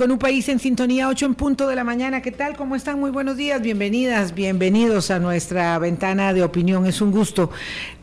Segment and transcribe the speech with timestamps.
[0.00, 2.22] con un país en sintonía, 8 en punto de la mañana.
[2.22, 2.56] ¿Qué tal?
[2.56, 2.98] ¿Cómo están?
[2.98, 6.86] Muy buenos días, bienvenidas, bienvenidos a nuestra ventana de opinión.
[6.86, 7.50] Es un gusto,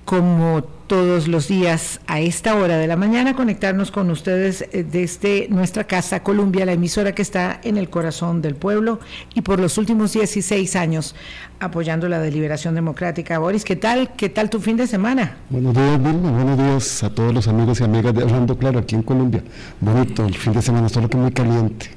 [0.08, 5.50] como todos los días a esta hora de la mañana, conectarnos con ustedes eh, desde
[5.50, 9.02] nuestra casa Columbia, la emisora que está en el corazón del pueblo
[9.34, 11.14] y por los últimos 16 años
[11.60, 13.38] apoyando la deliberación democrática.
[13.38, 14.14] Boris, ¿qué tal?
[14.16, 15.40] ¿Qué tal tu fin de semana?
[15.50, 16.02] Buenos días.
[16.02, 19.44] Buenos días a todos los amigos y amigas de Hablando Claro aquí en Colombia.
[19.82, 21.90] Bonito el fin de semana, solo que muy caliente.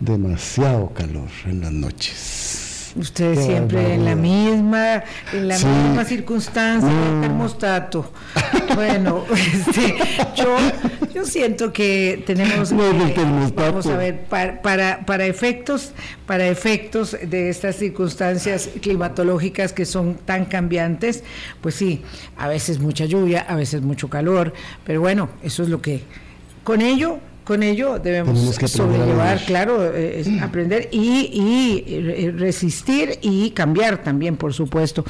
[0.00, 2.67] Demasiado calor en las noches.
[2.98, 8.12] Ustedes siempre en la misma, en la misma circunstancia, el termostato.
[8.74, 9.24] bueno,
[9.54, 9.96] este,
[10.34, 10.56] yo,
[11.14, 12.72] yo siento que tenemos
[13.54, 15.92] vamos a ver, para, para, para efectos,
[16.26, 21.22] para efectos de estas circunstancias climatológicas que son tan cambiantes,
[21.60, 22.02] pues sí,
[22.36, 24.52] a veces mucha lluvia, a veces mucho calor,
[24.84, 26.02] pero bueno, eso es lo que
[26.64, 28.38] con ello con ello debemos
[28.70, 35.02] sobrellevar, claro, eh, aprender y, eh, resistir y cambiar también, por supuesto.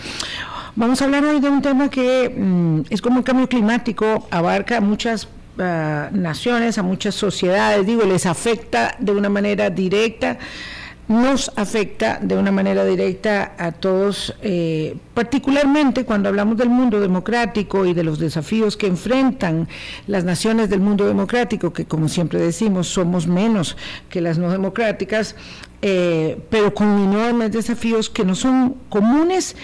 [0.76, 4.76] Vamos a hablar hoy de un tema que mm, es como un cambio climático, abarca
[4.76, 5.26] a muchas
[5.58, 10.38] ah, naciones, a muchas sociedades, digo, les afecta de una manera directa
[11.08, 17.86] nos afecta de una manera directa a todos, eh, particularmente cuando hablamos del mundo democrático
[17.86, 19.68] y de los desafíos que enfrentan
[20.06, 23.76] las naciones del mundo democrático, que como siempre decimos somos menos
[24.10, 25.34] que las no democráticas,
[25.80, 29.56] eh, pero con enormes desafíos que no son comunes,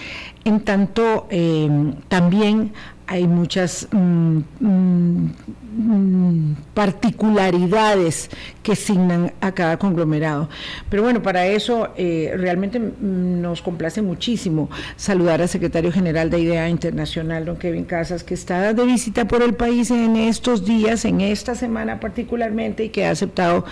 [0.45, 1.69] en tanto eh,
[2.07, 2.71] también
[3.07, 8.29] hay muchas mm, mm, particularidades
[8.63, 10.49] que signan a cada conglomerado.
[10.89, 16.69] Pero bueno, para eso eh, realmente nos complace muchísimo saludar al secretario general de IDEA
[16.69, 21.21] Internacional, don Kevin Casas, que está de visita por el país en estos días, en
[21.21, 23.65] esta semana particularmente, y que ha aceptado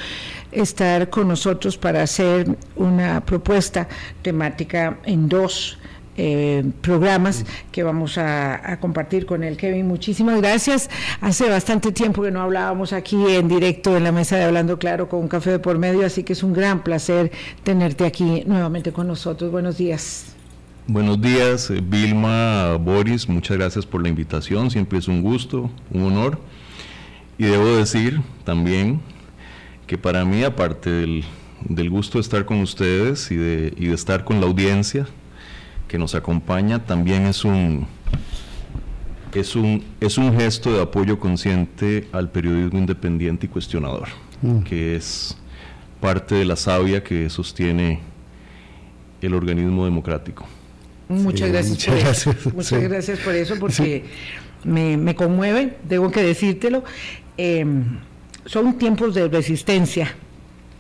[0.52, 3.88] estar con nosotros para hacer una propuesta
[4.22, 5.80] temática en dos
[6.16, 9.58] eh, programas que vamos a, compartir con él.
[9.58, 10.90] Kevin, muchísimas gracias.
[11.22, 15.10] Hace bastante tiempo que no hablábamos aquí en directo en la mesa de Hablando Claro
[15.10, 17.32] con un café de por medio, así que es un gran placer
[17.64, 19.52] tenerte aquí nuevamente con nosotros.
[19.52, 20.34] Buenos días.
[20.86, 26.04] Buenos días, eh, Vilma, Boris, muchas gracias por la invitación, siempre es un gusto, un
[26.04, 26.40] honor.
[27.38, 29.00] Y debo decir también
[29.88, 34.26] que para mí, aparte del, gusto de estar con ustedes y de, y de estar
[34.26, 35.08] con la audiencia,
[35.94, 37.86] que nos acompaña también es un,
[39.32, 44.08] es un, es un gesto de apoyo consciente al periodismo independiente y cuestionador,
[44.42, 44.64] mm.
[44.64, 45.38] que es
[46.02, 48.00] parte de la savia que sostiene
[49.22, 50.48] el organismo democrático.
[51.10, 52.34] Muchas gracias por eso.
[52.56, 54.06] Muchas gracias por eso, porque
[54.64, 56.84] me, me, conmueve, tengo que decírtelo.
[57.38, 58.00] Em,
[58.48, 60.16] son tiempos de resistencia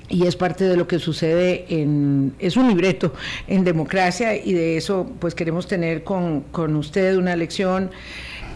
[0.10, 3.14] y es parte de lo que sucede en, es un libreto
[3.48, 7.92] en democracia y de eso pues queremos tener con, con usted una lección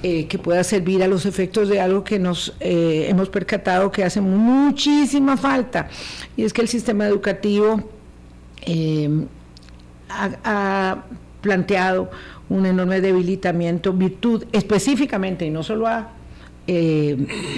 [0.04, 4.04] eh, que pueda servir a los efectos de algo que nos eh, hemos percatado que
[4.04, 5.90] hace muchísima falta
[6.36, 7.82] y es que el sistema educativo
[8.62, 9.10] eh,
[10.10, 11.04] ha, ha
[11.42, 12.12] planteado
[12.50, 16.12] un enorme debilitamiento, virtud específicamente, y no solo a
[16.68, 17.16] eh,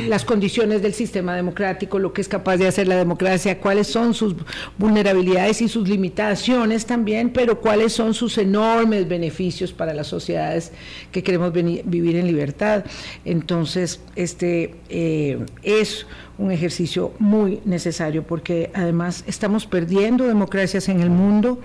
[0.07, 4.13] las condiciones del sistema democrático, lo que es capaz de hacer la democracia, cuáles son
[4.13, 4.35] sus
[4.77, 10.71] vulnerabilidades y sus limitaciones también, pero cuáles son sus enormes beneficios para las sociedades
[11.11, 12.85] que queremos vivir en libertad.
[13.25, 16.05] Entonces, este eh, es
[16.37, 21.59] un ejercicio muy necesario porque además estamos perdiendo democracias en el mundo.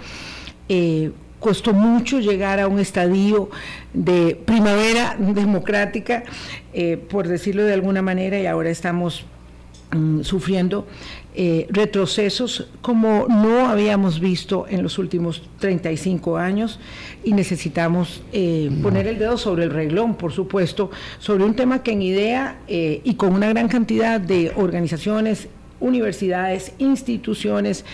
[0.69, 1.13] Eh,
[1.45, 3.51] costó mucho llegar a un estadio
[3.93, 6.23] de primavera democrática,
[6.73, 9.27] eh, por decirlo de alguna manera, y ahora estamos
[9.91, 10.87] mm, sufriendo
[11.35, 16.81] eh, retrocesos como no habíamos visto en los últimos 35 años.
[17.25, 21.93] Y necesitamos eh, poner el dedo sobre el reglón, por supuesto, sobre un tema que
[21.93, 25.49] en idea y con una gran cantidad de organizaciones,
[25.79, 27.85] universidades, instituciones,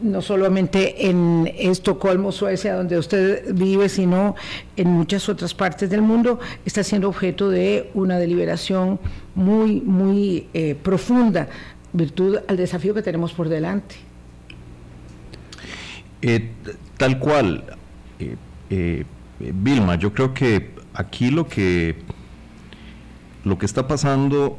[0.00, 4.34] no solamente en Estocolmo, Suecia, donde usted vive, sino
[4.76, 8.98] en muchas otras partes del mundo, está siendo objeto de una deliberación
[9.34, 11.48] muy, muy eh, profunda,
[11.92, 13.96] virtud al desafío que tenemos por delante.
[16.22, 16.50] Eh,
[16.96, 17.64] tal cual,
[18.70, 19.04] eh,
[19.38, 21.96] Vilma, yo creo que aquí lo que,
[23.44, 24.56] lo que está pasando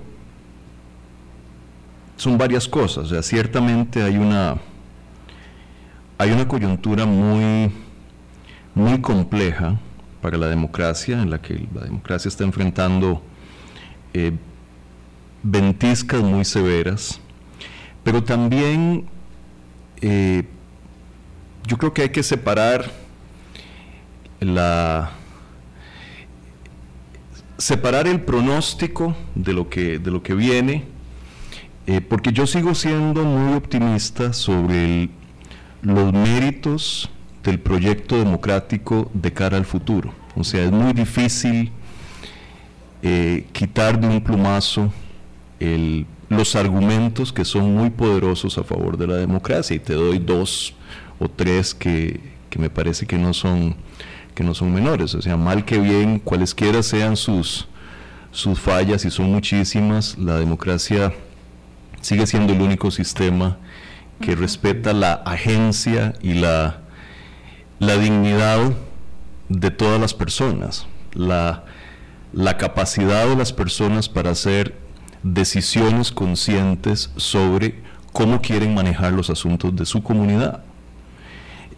[2.18, 4.58] son varias cosas, o sea, ciertamente hay una
[6.24, 7.70] hay una coyuntura muy,
[8.74, 9.78] muy compleja
[10.22, 13.22] para la democracia, en la que la democracia está enfrentando
[14.14, 14.32] eh,
[15.44, 17.20] ventiscas muy severas,
[18.06, 19.06] pero también
[20.00, 20.44] eh,
[21.68, 22.90] yo creo que hay que separar
[24.40, 25.12] la
[27.58, 30.86] separar el pronóstico de lo que, de lo que viene,
[31.86, 35.10] eh, porque yo sigo siendo muy optimista sobre
[35.84, 37.10] los méritos
[37.44, 40.14] del proyecto democrático de cara al futuro.
[40.36, 41.72] O sea, es muy difícil
[43.02, 44.92] eh, quitar de un plumazo
[46.30, 49.76] los argumentos que son muy poderosos a favor de la democracia.
[49.76, 50.74] Y te doy dos
[51.20, 52.20] o tres que,
[52.50, 53.76] que me parece que no son
[54.34, 55.14] que no son menores.
[55.16, 57.68] O sea, mal que bien, cualesquiera sean sus,
[58.32, 61.14] sus fallas, y son muchísimas, la democracia
[62.02, 63.58] sigue siendo el único sistema
[64.22, 66.82] que respeta la agencia y la,
[67.80, 68.74] la dignidad
[69.50, 71.66] de todas las personas, la,
[72.32, 74.76] la capacidad de las personas para hacer
[75.24, 77.82] decisiones conscientes sobre
[78.12, 80.64] cómo quieren manejar los asuntos de su comunidad.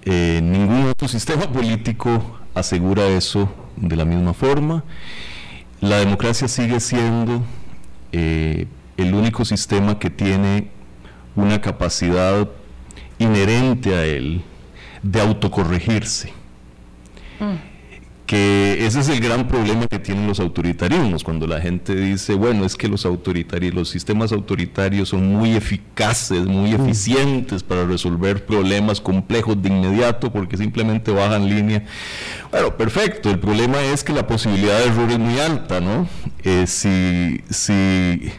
[0.04, 4.84] Eh, ningún otro sistema político asegura eso de la misma forma.
[5.82, 7.44] La democracia sigue siendo
[8.12, 8.68] eh,
[8.98, 10.70] el único sistema que tiene
[11.36, 12.48] una capacidad
[13.20, 14.42] inherente a él
[15.04, 16.34] de autocorregirse.
[17.40, 17.76] Mm
[18.26, 22.66] que ese es el gran problema que tienen los autoritarismos, cuando la gente dice, bueno,
[22.66, 26.82] es que los autoritarios, los sistemas autoritarios son muy eficaces, muy mm.
[26.82, 31.84] eficientes para resolver problemas complejos de inmediato porque simplemente bajan línea.
[32.52, 36.08] Bueno, perfecto, el problema es que la posibilidad de error es muy alta, ¿no?
[36.44, 38.32] Eh, si, si,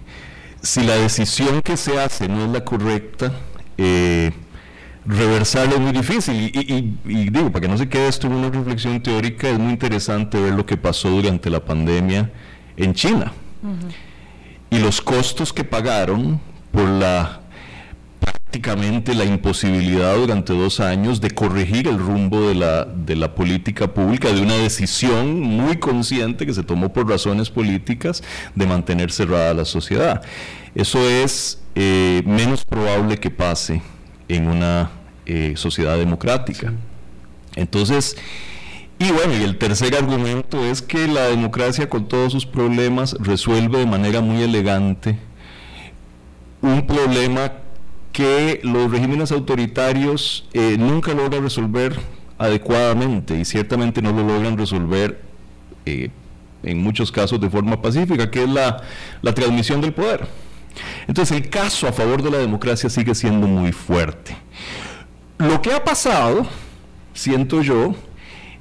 [0.66, 3.32] si la decisión que se hace no es la correcta,
[3.78, 4.32] eh,
[5.06, 6.50] reversarlo es muy difícil.
[6.52, 10.40] Y, digo, para que no se quede esto en una reflexión teórica, es muy interesante
[10.40, 12.32] ver lo que pasó durante la pandemia
[12.76, 13.32] en China.
[14.68, 16.40] Y los costos que pagaron
[16.72, 17.42] por la
[18.46, 23.92] prácticamente la imposibilidad durante dos años de corregir el rumbo de la, de la política
[23.92, 28.22] pública, de una decisión muy consciente que se tomó por razones políticas
[28.54, 30.22] de mantener cerrada la sociedad.
[30.76, 33.82] Eso es eh, menos probable que pase
[34.28, 34.90] en una
[35.26, 36.72] eh, sociedad democrática.
[37.56, 38.16] Entonces,
[39.00, 43.80] y bueno, y el tercer argumento es que la democracia con todos sus problemas resuelve
[43.80, 45.18] de manera muy elegante
[46.62, 47.52] un problema
[48.16, 52.00] que los regímenes autoritarios eh, nunca logran resolver
[52.38, 55.20] adecuadamente y ciertamente no lo logran resolver
[55.84, 56.08] eh,
[56.62, 58.82] en muchos casos de forma pacífica, que es la,
[59.20, 60.26] la transmisión del poder.
[61.06, 64.34] Entonces el caso a favor de la democracia sigue siendo muy fuerte.
[65.36, 66.46] Lo que ha pasado,
[67.12, 67.94] siento yo,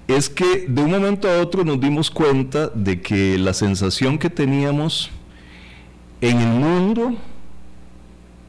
[0.10, 4.30] es que de un momento a otro nos dimos cuenta de que la sensación que
[4.30, 5.12] teníamos
[6.20, 7.16] en el mundo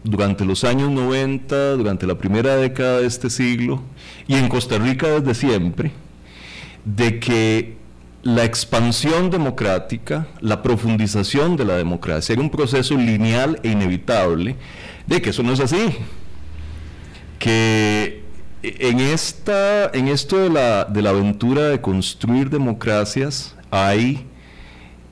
[0.07, 3.83] durante los años 90, durante la primera década de este siglo,
[4.27, 5.93] y en Costa Rica desde siempre,
[6.85, 7.77] de que
[8.23, 14.57] la expansión democrática, la profundización de la democracia era un proceso lineal e inevitable,
[15.07, 15.97] de que eso no es así.
[17.39, 18.23] Que
[18.63, 24.27] en, esta, en esto de la, de la aventura de construir democracias hay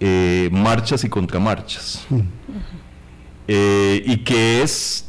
[0.01, 2.05] eh, marchas y contramarchas.
[2.09, 2.21] Mm.
[3.47, 5.07] Eh, y que es,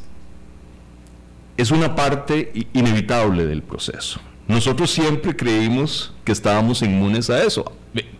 [1.57, 4.19] es una parte inevitable del proceso.
[4.47, 7.71] Nosotros siempre creímos que estábamos inmunes a eso.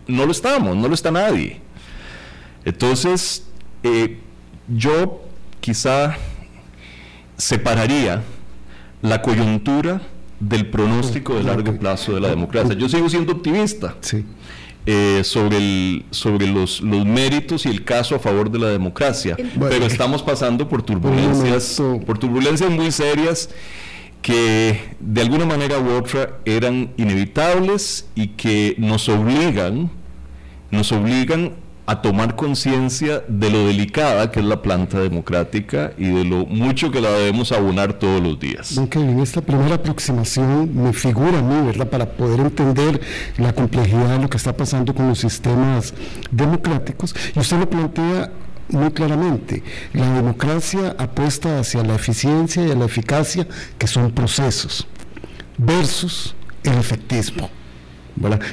[0.06, 1.60] No lo estamos, no lo está nadie.
[2.64, 3.46] Entonces,
[3.82, 4.18] eh,
[4.68, 5.22] yo
[5.60, 6.16] quizá
[7.36, 8.22] separaría
[9.02, 10.00] la coyuntura
[10.40, 12.74] del pronóstico de largo plazo de la democracia.
[12.74, 13.94] Yo sigo siendo optimista
[14.86, 19.36] eh, sobre, el, sobre los, los, méritos y el caso a favor de la democracia,
[19.58, 23.50] pero estamos pasando por turbulencias, por turbulencias muy serias
[24.22, 29.90] que de alguna manera u otra eran inevitables y que nos obligan,
[30.70, 31.52] nos obligan
[31.86, 36.90] a tomar conciencia de lo delicada que es la planta democrática y de lo mucho
[36.90, 38.76] que la debemos abonar todos los días.
[38.76, 43.00] Ok, en esta primera aproximación me figura a mí, ¿verdad?, para poder entender
[43.38, 45.94] la complejidad de lo que está pasando con los sistemas
[46.30, 48.32] democráticos, y usted lo plantea
[48.68, 49.62] muy claramente.
[49.92, 53.46] La democracia apuesta hacia la eficiencia y la eficacia,
[53.78, 54.88] que son procesos,
[55.56, 57.48] versus el efectismo.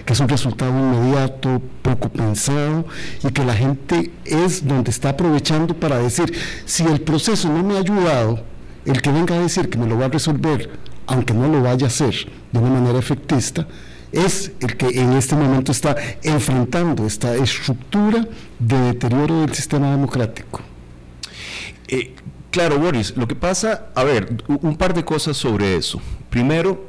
[0.06, 2.86] Que es un resultado inmediato, poco pensado
[3.24, 6.34] y que la gente es donde está aprovechando para decir,
[6.66, 8.44] si el proceso no me ha ayudado,
[8.86, 10.70] el que venga a decir que me lo va a resolver,
[11.08, 12.14] aunque no lo vaya a hacer
[12.52, 13.68] de una manera efectista,
[14.12, 18.28] es el que en este momento está enfrentando esta estructura
[18.60, 20.62] de deterioro del sistema democrático.
[21.88, 22.14] Eh,
[22.54, 26.00] Claro, Boris, lo que pasa, a ver, un par de cosas sobre eso.
[26.30, 26.86] Primero,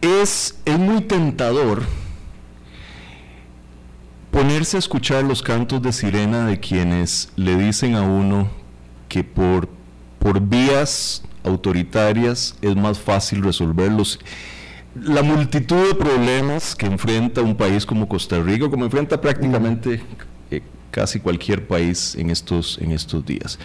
[0.00, 1.82] es, es muy tentador
[4.30, 8.48] ponerse a escuchar los cantos de sirena de quienes le dicen a uno
[9.08, 9.68] que por,
[10.18, 14.18] por vías autoritarias es más fácil resolverlos.
[14.94, 20.02] La multitud de problemas que enfrenta un país como Costa Rica, como enfrenta prácticamente
[20.50, 23.58] eh, casi cualquier país en estos, en estos días.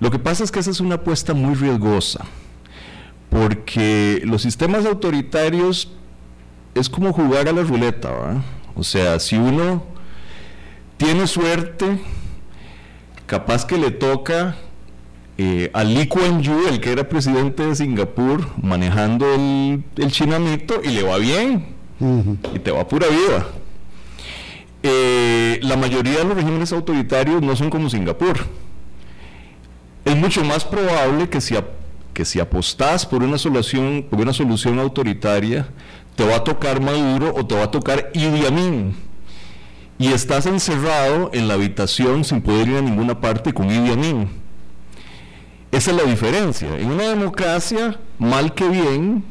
[0.00, 2.24] Lo que pasa es que esa es una apuesta muy riesgosa,
[3.30, 5.92] porque los sistemas autoritarios
[6.74, 8.42] es como jugar a la ruleta, ¿verdad?
[8.74, 9.84] O sea, si uno
[10.96, 11.98] tiene suerte,
[13.26, 14.56] capaz que le toca
[15.38, 20.88] eh, a Lee Kuan Yew, el que era presidente de Singapur, manejando el, chinamito y
[20.88, 21.66] le va bien,
[22.54, 23.46] y te va pura vida.
[24.82, 28.38] Eh, la mayoría de los regímenes autoritarios no son como Singapur.
[30.04, 31.56] Es mucho más probable que si,
[32.16, 35.68] que si apostás por una, solución, por una solución autoritaria,
[36.14, 38.94] te va a tocar Maduro o te va a tocar Idi.
[39.98, 44.26] Y estás encerrado en la habitación sin poder ir a ninguna parte con Idi.
[45.70, 46.74] Esa es la diferencia.
[46.78, 49.22] En una democracia, mal que bien,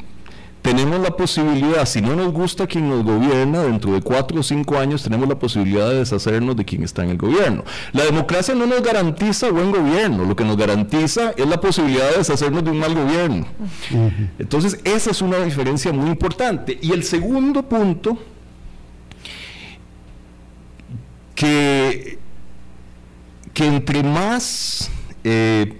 [0.65, 4.79] tenemos la posibilidad, si no nos gusta quien nos gobierna, dentro de cuatro o cinco
[4.79, 7.63] años tenemos la posibilidad de deshacernos de quien está en el gobierno.
[7.93, 12.17] La democracia no nos garantiza buen gobierno, lo que nos garantiza es la posibilidad de
[12.17, 13.45] deshacernos de un mal gobierno.
[14.39, 16.79] Entonces, esa es una diferencia muy importante.
[16.81, 18.17] Y el segundo punto,
[21.35, 22.17] que,
[23.53, 24.89] que entre más...
[25.23, 25.77] Eh,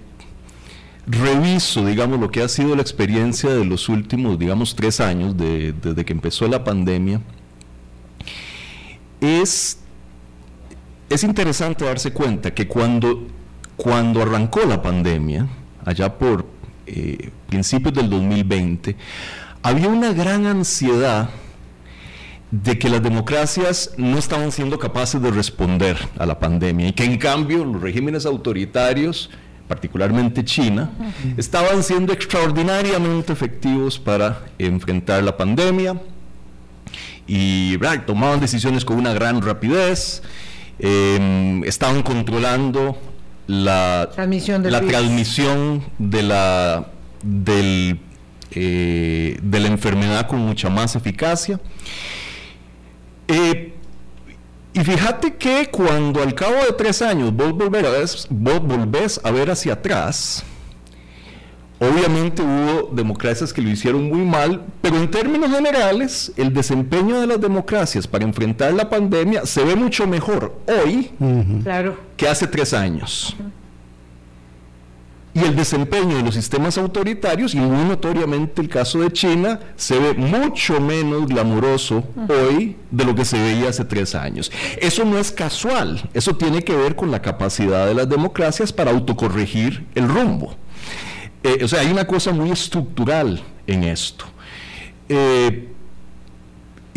[1.06, 6.04] reviso, digamos, lo que ha sido la experiencia de los últimos, digamos, tres años, desde
[6.04, 7.20] que empezó la pandemia,
[9.20, 9.78] es,
[11.08, 13.26] es interesante darse cuenta que cuando,
[13.76, 15.46] cuando arrancó la pandemia,
[15.84, 16.46] allá por
[16.86, 18.96] eh, principios del 2020,
[19.62, 21.30] había una gran ansiedad
[22.50, 27.04] de que las democracias no estaban siendo capaces de responder a la pandemia y que
[27.04, 29.30] en cambio los regímenes autoritarios
[29.68, 30.90] particularmente China,
[31.36, 36.00] estaban siendo extraordinariamente efectivos para enfrentar la pandemia
[37.26, 40.22] y tomaban decisiones con una gran rapidez,
[40.78, 42.96] em, estaban controlando
[43.46, 46.86] la transmisión, la transmisión de, la,
[48.50, 51.60] eh, de la enfermedad con mucha más eficacia.
[53.28, 53.65] Eh,
[54.76, 59.18] y fíjate que cuando al cabo de tres años vos, volver a ver, vos volvés
[59.24, 60.44] a ver hacia atrás,
[61.78, 67.26] obviamente hubo democracias que lo hicieron muy mal, pero en términos generales, el desempeño de
[67.26, 71.10] las democracias para enfrentar la pandemia se ve mucho mejor hoy
[72.18, 73.34] que hace tres años
[75.36, 79.98] y el desempeño de los sistemas autoritarios, y muy notoriamente el caso de China, se
[79.98, 84.50] ve mucho menos glamuroso hoy de lo que se veía hace tres años.
[84.80, 88.92] Eso no es casual, eso tiene que ver con la capacidad de las democracias para
[88.92, 90.56] autocorregir el rumbo.
[91.42, 94.24] Eh, o sea, hay una cosa muy estructural en esto.
[95.10, 95.68] Eh,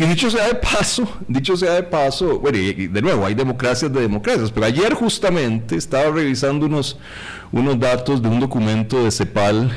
[0.00, 3.92] y dicho sea de paso, dicho sea de paso, bueno, y de nuevo, hay democracias
[3.92, 6.98] de democracias, pero ayer justamente estaba revisando unos,
[7.52, 9.70] unos datos de un documento de CEPAL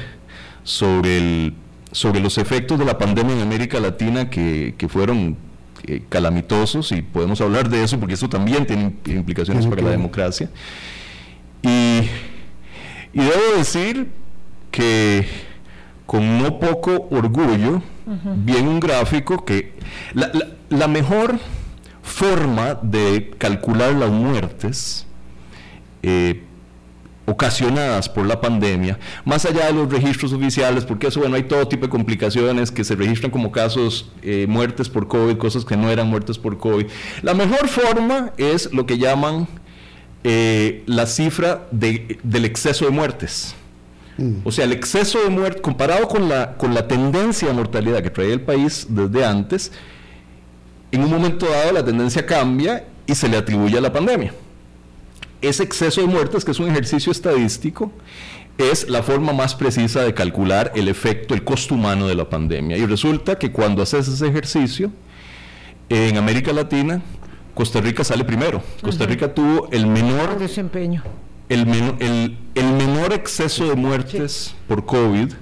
[0.63, 1.53] sobre, el,
[1.91, 5.35] sobre los efectos de la pandemia en América Latina que, fueron
[5.85, 10.49] eh, calamitosos, y podemos hablar de eso porque eso también tiene implicaciones para la democracia.
[11.61, 12.07] Y,
[13.11, 14.07] y debo decir
[14.71, 15.27] que
[16.05, 17.81] con no poco orgullo,
[18.37, 19.73] viene un gráfico que
[20.13, 21.39] la, mejor
[22.01, 25.07] forma de calcular las muertes
[26.01, 26.43] eh,
[27.25, 31.67] ocasionadas por la pandemia, más allá de los registros oficiales, porque eso, bueno, hay todo
[31.67, 35.89] tipo de complicaciones que se registran como casos, eh, muertes por COVID, cosas que no
[35.89, 36.85] eran muertes por COVID.
[37.21, 39.47] La mejor forma es lo que llaman
[40.25, 43.55] eh, la cifra del exceso de muertes.
[44.43, 48.09] O sea, el exceso de muerte, comparado con la, con la tendencia de mortalidad que
[48.09, 49.71] traía el país desde antes,
[50.91, 54.33] en un momento dado la tendencia cambia y se le atribuye a la pandemia.
[55.41, 57.91] Ese exceso de muertes, que es un ejercicio estadístico,
[58.57, 62.77] es la forma más precisa de calcular el efecto, el costo humano de la pandemia.
[62.77, 64.91] Y resulta que cuando haces ese ejercicio,
[65.89, 67.01] en América Latina,
[67.55, 68.61] Costa Rica sale primero.
[68.81, 71.03] Costa Rica tuvo el menor desempeño
[71.53, 75.33] el, el, menor exceso de muertes por COVID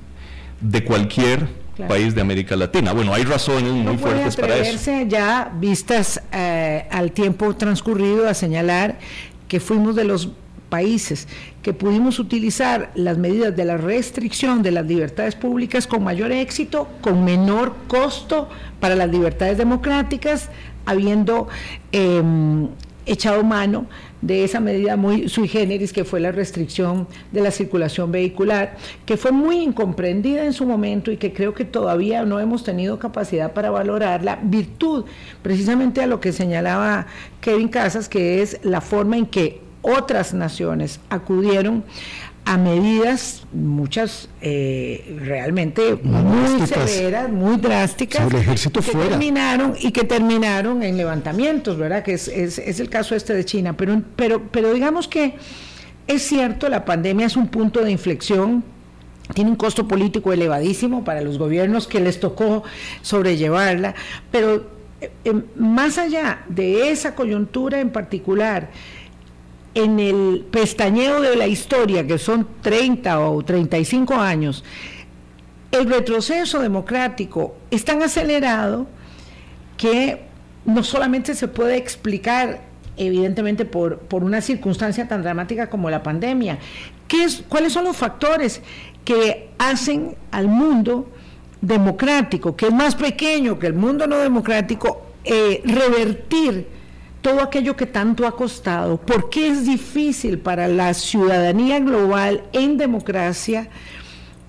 [0.59, 1.47] de cualquier
[1.87, 2.93] país de América Latina.
[2.93, 4.91] Bueno, hay razones muy fuertes para eso.
[5.07, 8.99] ya vistas eh, al tiempo transcurrido a señalar
[9.47, 10.29] que fuimos de los
[10.69, 11.27] países
[11.61, 16.87] que pudimos utilizar las medidas de la restricción de las libertades públicas con mayor éxito,
[17.01, 18.49] con menor costo
[18.79, 20.49] para las libertades democráticas,
[20.85, 21.49] habiendo
[21.91, 22.69] em,
[23.05, 23.85] echado mano
[24.21, 29.17] de esa medida muy sui generis que fue la restricción de la circulación vehicular, que
[29.17, 33.53] fue muy incomprendida en su momento y que creo que todavía no hemos tenido capacidad
[33.53, 35.05] para valorarla, virtud
[35.41, 37.07] precisamente a lo que señalaba
[37.41, 41.83] Kevin Casas, que es la forma en que otras naciones acudieron
[42.43, 50.81] a medidas, muchas eh, realmente muy severas, muy drásticas, ejército que terminaron y que terminaron
[50.81, 52.03] en levantamientos, ¿verdad?
[52.03, 53.77] Que es, es, es, el caso este de China.
[53.77, 55.35] Pero, pero, pero digamos que
[56.07, 58.63] es cierto, la pandemia es un punto de inflexión.
[59.33, 62.63] Tiene un costo político elevadísimo para los gobiernos que les tocó
[63.01, 63.95] sobrellevarla,
[64.29, 64.67] pero
[64.99, 68.71] eh, eh, más allá de esa coyuntura en particular,
[69.73, 74.63] en el pestañeo de la historia, que son 30 o 35 años,
[75.71, 78.87] el retroceso democrático es tan acelerado
[79.77, 80.23] que
[80.65, 82.61] no solamente se puede explicar
[82.97, 86.59] evidentemente por, por una circunstancia tan dramática como la pandemia.
[87.07, 88.61] ¿Qué es, ¿Cuáles son los factores
[89.05, 91.09] que hacen al mundo
[91.61, 96.67] democrático, que es más pequeño que el mundo no democrático, eh, revertir
[97.21, 102.77] todo aquello que tanto ha costado, por qué es difícil para la ciudadanía global en
[102.77, 103.69] democracia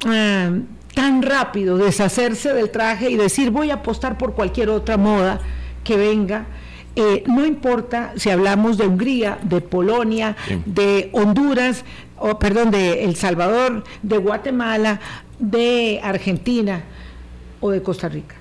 [0.06, 0.50] ah,
[0.94, 5.40] tan rápido deshacerse del traje y decir voy a apostar por cualquier otra moda
[5.84, 6.46] que venga.
[6.94, 10.36] Eh, no importa si hablamos de Hungría, de Polonia,
[10.66, 11.84] de Honduras,
[12.18, 15.00] o perdón, de El Salvador, de Guatemala,
[15.38, 16.84] de Argentina
[17.60, 18.36] o de Costa Rica.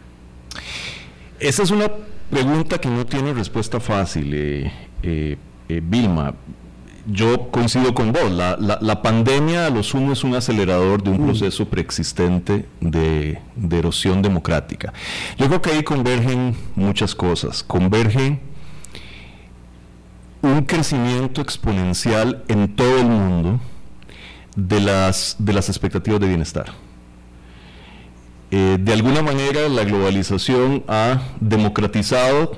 [1.39, 1.89] Esa es una
[2.31, 4.71] pregunta que no tiene respuesta fácil, eh,
[5.03, 5.37] eh,
[5.69, 6.33] eh, Vilma.
[7.05, 11.21] Yo coincido con vos, la, la, pandemia a lo sumo es un acelerador de un
[11.21, 11.25] mm.
[11.25, 14.93] proceso preexistente de, de, erosión democrática.
[15.37, 17.63] Yo creo que ahí convergen muchas cosas.
[17.63, 18.39] Convergen
[20.43, 23.59] un crecimiento exponencial en todo el mundo
[24.55, 26.71] de las, de las expectativas de bienestar.
[28.51, 32.57] Eh, de alguna manera la globalización ha democratizado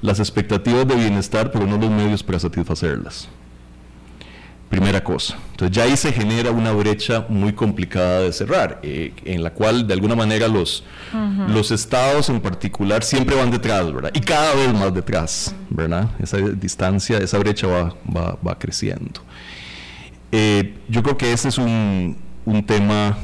[0.00, 3.28] las expectativas de bienestar, pero no los medios para satisfacerlas.
[4.70, 5.36] Primera cosa.
[5.50, 9.86] Entonces ya ahí se genera una brecha muy complicada de cerrar, eh, en la cual
[9.86, 10.84] de alguna manera los,
[11.48, 14.10] los estados en particular siempre van detrás, ¿verdad?
[14.14, 16.10] Y cada vez más detrás, ¿verdad?
[16.18, 19.20] Esa distancia, esa brecha va, va, va creciendo.
[20.32, 23.16] Eh, yo creo que ese es un, un tema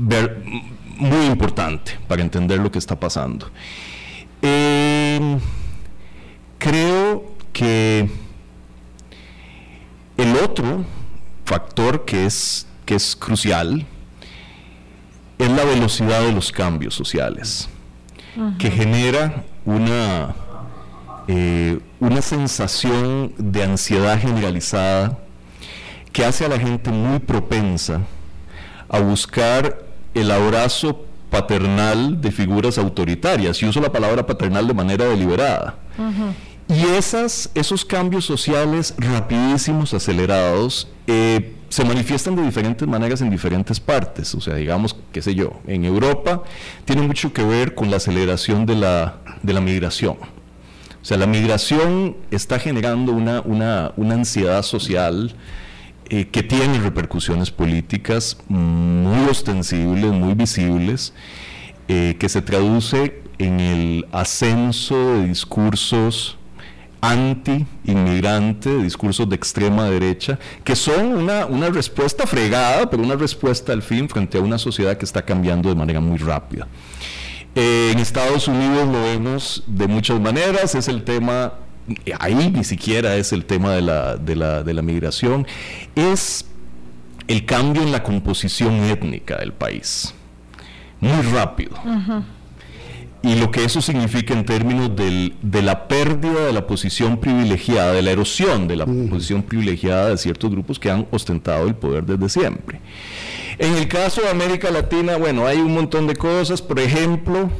[0.00, 0.42] ver,
[0.96, 3.50] muy importante para entender lo que está pasando.
[4.42, 5.38] Em,
[6.58, 8.08] creo que
[10.16, 10.84] el otro
[11.44, 13.86] factor que es, que es crucial
[15.38, 17.68] es la velocidad de los cambios sociales,
[18.58, 20.34] que genera una,
[21.26, 25.18] eh, una sensación de ansiedad generalizada
[26.12, 28.00] que hace a la gente muy propensa
[28.88, 35.04] a buscar el abrazo paternal de figuras autoritarias, y uso la palabra paternal de manera
[35.06, 35.76] deliberada.
[36.68, 43.80] Y esas, esos cambios sociales rapidísimos, acelerados, eh, se manifiestan de diferentes maneras en diferentes
[43.80, 44.34] partes.
[44.34, 46.42] O sea, digamos, qué sé yo, en Europa
[46.84, 50.16] tiene mucho que ver con la aceleración de la, de la migración.
[51.00, 55.34] O sea, la migración está generando una, una, una ansiedad social
[56.12, 61.14] eh, que tiene repercusiones políticas muy ostensibles, muy visibles,
[61.86, 66.36] eh, que se traduce en el ascenso de discursos
[67.00, 73.82] anti-inmigrante, discursos de extrema derecha, que son una, una, respuesta fregada, pero una respuesta al
[73.82, 76.66] fin frente a una sociedad que está cambiando de manera muy rápida.
[77.54, 81.54] Eh, en Estados Unidos lo vemos de muchas maneras, es el tema
[82.18, 85.46] ahí ni siquiera es el tema de la, de la, de la migración,
[85.94, 86.46] es
[87.28, 90.14] el cambio en la composición étnica del país.
[91.00, 91.76] Muy rápido.
[93.22, 97.92] Y lo que eso significa en términos del, de la pérdida de la posición privilegiada,
[97.92, 102.04] de la erosión de la posición privilegiada de ciertos grupos que han ostentado el poder
[102.04, 102.80] desde siempre.
[103.58, 107.50] En el caso de América Latina, bueno, hay un montón de cosas, por ejemplo,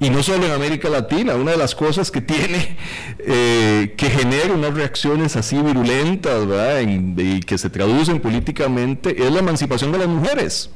[0.00, 2.76] y no solo en América Latina, una de las cosas que tiene,
[3.18, 6.80] eh, que genera unas reacciones así virulentas, ¿verdad?
[6.80, 10.70] y que se traducen políticamente, es la emancipación de las mujeres.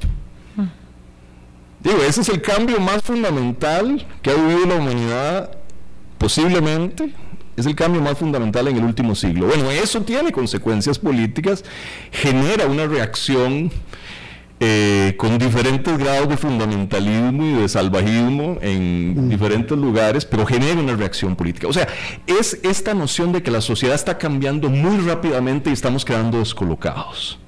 [1.81, 5.59] Digo, ese es el cambio más fundamental que ha vivido la humanidad
[6.19, 7.15] posiblemente
[7.57, 9.47] es el cambio más fundamental en el último siglo.
[9.47, 11.65] Bueno, eso tiene consecuencias políticas,
[12.13, 13.71] genera una reacción
[14.61, 19.29] eh, con diferentes grados de fundamentalismo y de salvajismo en mm.
[19.29, 21.69] diferentes lugares, pero genera una reacción política.
[21.69, 21.87] O sea,
[22.27, 27.39] es esta noción de que la sociedad está cambiando muy rápidamente y estamos quedando descolocados.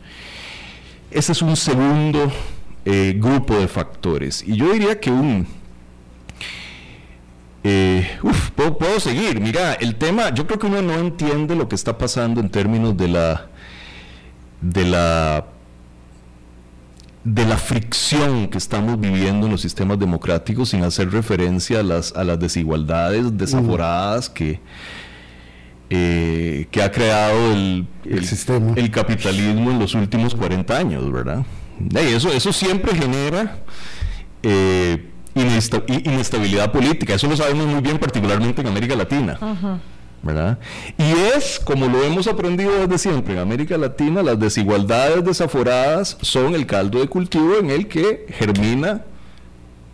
[1.11, 2.31] Ese es un segundo
[2.85, 4.44] eh, grupo de factores.
[4.46, 5.49] Y yo diría que un...
[7.64, 9.40] Eh, uf, puedo, puedo, seguir.
[9.40, 12.96] Mira, el tema, yo creo que uno no entiende lo que está pasando en términos
[12.96, 13.46] de la
[14.61, 15.46] de la
[17.25, 22.15] de la fricción que estamos viviendo en los sistemas democráticos sin hacer referencia a las,
[22.15, 24.61] a las desigualdades desaforadas que,
[25.91, 31.45] eh, que ha creado el, el, capitalismo en los últimos 40 años, ¿verdad?
[31.95, 33.59] eso, eso siempre genera
[34.43, 39.39] eh, inestabilidad política, eso lo sabemos muy bien particularmente en América Latina.
[40.23, 40.59] ¿Verdad?
[40.99, 46.55] Y es, como lo hemos aprendido desde siempre en América Latina, las desigualdades desaforadas son
[46.55, 49.03] el caldo de cultivo en el que germina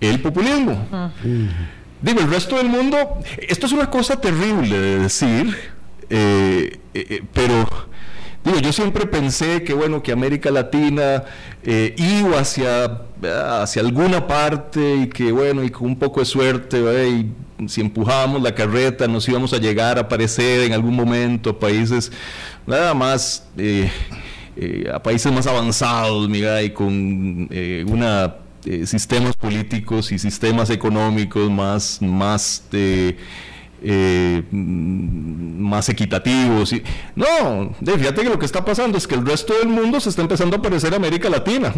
[0.00, 0.86] el populismo.
[2.02, 5.56] Digo, el resto del mundo, esto es una cosa terrible de decir,
[6.10, 7.68] eh, eh, eh, pero
[8.44, 11.24] digo, yo siempre pensé que bueno, que América Latina
[11.64, 13.02] iba hacia,
[13.60, 17.32] hacia alguna parte y que bueno, y con un poco de suerte, y
[17.68, 22.12] si empujábamos la carreta nos íbamos a llegar a aparecer en algún momento a países
[22.66, 23.90] nada más eh,
[24.56, 28.36] eh, a países más avanzados mira y con eh, una
[28.84, 32.64] sistemas políticos y sistemas económicos más más
[33.88, 36.72] eh, más equitativos.
[36.72, 36.82] Y,
[37.14, 40.22] no, fíjate que lo que está pasando es que el resto del mundo se está
[40.22, 41.72] empezando a parecer a América Latina.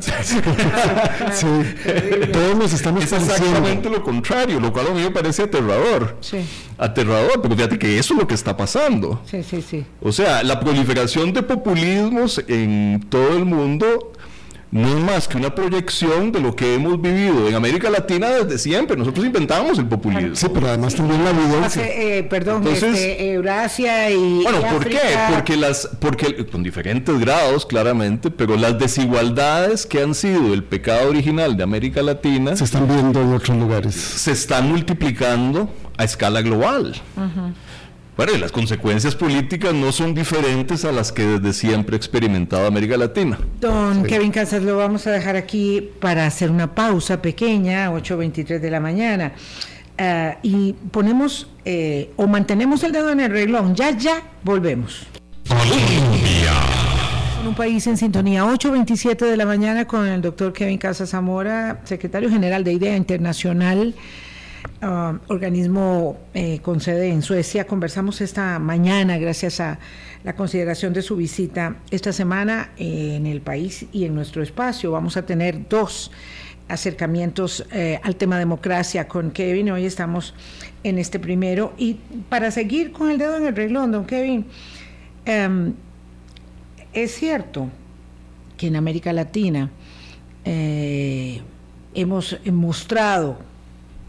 [2.33, 6.17] todos nos estamos Es exactamente lo contrario, lo cual a mí me parece aterrador.
[6.79, 9.21] Aterrador, pero fíjate que eso es lo que está pasando.
[10.01, 14.15] O sea, la proliferación de populismos en todo el mundo
[14.71, 18.59] no es más que una proyección de lo que hemos vivido en América Latina desde
[18.59, 18.97] siempre.
[18.97, 20.37] Nosotros inventamos el populismo.
[20.37, 21.87] Sí, pero además también la evidencia.
[21.87, 24.43] Eh, perdón, este, Eurasia y.
[24.43, 24.99] Bueno, ¿por qué?
[25.33, 31.09] Porque las, porque con diferentes grados, claramente, pero las desigualdades que han sido el pecado
[31.09, 32.55] original de América Latina.
[32.57, 33.95] Se están viendo en otros lugares.
[33.95, 36.95] Se están multiplicando a escala global.
[38.19, 42.67] Bueno, y las consecuencias políticas no son diferentes a las que desde siempre ha experimentado
[42.67, 43.39] América Latina.
[43.61, 48.71] Don Kevin Casas, lo vamos a dejar aquí para hacer una pausa pequeña, 8.23 de
[48.73, 49.35] la mañana.
[49.97, 53.77] Ah, y ponemos eh, o mantenemos el dedo en el reglón.
[53.77, 55.07] Ya, ya, volvemos.
[55.47, 56.55] Colombia.
[57.47, 62.29] Un país en sintonía, 8.27 de la mañana con el doctor Kevin Casas Zamora, secretario
[62.29, 63.95] general de IDEA Internacional.
[64.81, 67.67] Um, organismo eh, con sede en Suecia.
[67.67, 69.81] Conversamos esta mañana, gracias a
[70.23, 74.93] la consideración de su visita esta semana eh, en el país y en nuestro espacio.
[74.93, 76.13] Vamos a tener dos
[76.69, 79.73] acercamientos eh, al tema democracia con Kevin.
[79.73, 80.33] Hoy estamos
[80.85, 81.73] en este primero.
[81.77, 81.95] Y
[82.29, 84.47] para seguir con el dedo en el reglón, don Kevin,
[85.25, 85.75] em,
[86.93, 87.69] es cierto
[88.57, 89.73] que en América Latina
[91.95, 93.48] hemos mostrado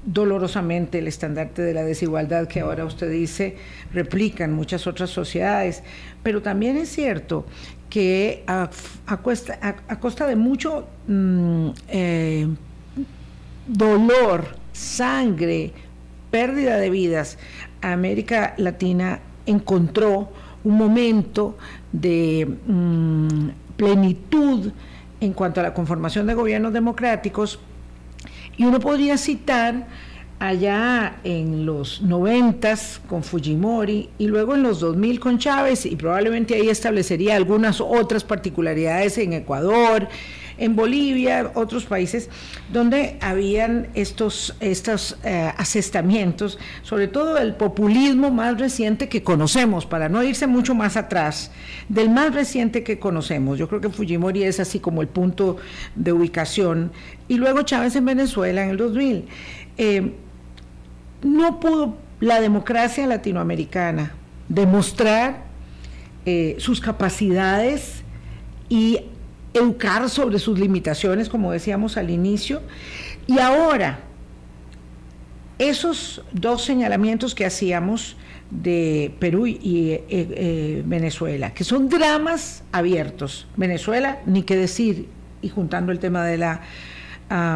[0.06, 3.58] dolorosamente el estandarte de la desigualdad que ahora usted dice
[3.94, 5.84] replica en muchas otras sociedades,
[6.24, 7.46] pero también es cierto
[7.90, 8.70] que a,
[9.22, 12.48] costa de mucho mm, eh,
[13.68, 15.74] dolor, sangre,
[16.32, 17.38] pérdida de vidas,
[17.82, 20.32] América Latina encontró
[20.64, 21.58] un momento
[21.92, 24.72] de mm, plenitud
[25.22, 27.60] en cuanto a la conformación de gobiernos democráticos
[28.60, 29.88] y uno podría citar
[30.38, 36.56] allá en los noventas con Fujimori y luego en los 2000 con Chávez y probablemente
[36.56, 40.10] ahí establecería algunas otras particularidades en Ecuador,
[40.60, 42.30] en Bolivia, otros países
[42.72, 50.10] donde habían estos, estos eh, asestamientos, sobre todo el populismo más reciente que conocemos, para
[50.10, 51.52] no irse mucho más atrás,
[51.88, 53.58] del más reciente que conocemos.
[53.58, 55.58] Yo creo que Fujimori es así como el punto
[55.96, 56.92] de ubicación.
[57.28, 59.26] Y luego Chávez en Venezuela en el 2000.
[59.78, 60.14] Eh,
[61.24, 64.14] no pudo la democracia latinoamericana
[64.50, 65.44] demostrar
[66.26, 68.04] eh, sus capacidades
[68.68, 69.02] y
[69.54, 72.62] educar sobre sus limitaciones, como decíamos al inicio.
[73.28, 74.00] Y ahora,
[75.58, 78.16] esos dos señalamientos que hacíamos
[78.50, 83.48] de Perú y eh, eh, Venezuela, que son dramas abiertos.
[83.56, 85.08] Venezuela, ni qué decir,
[85.42, 86.62] y juntando el tema de la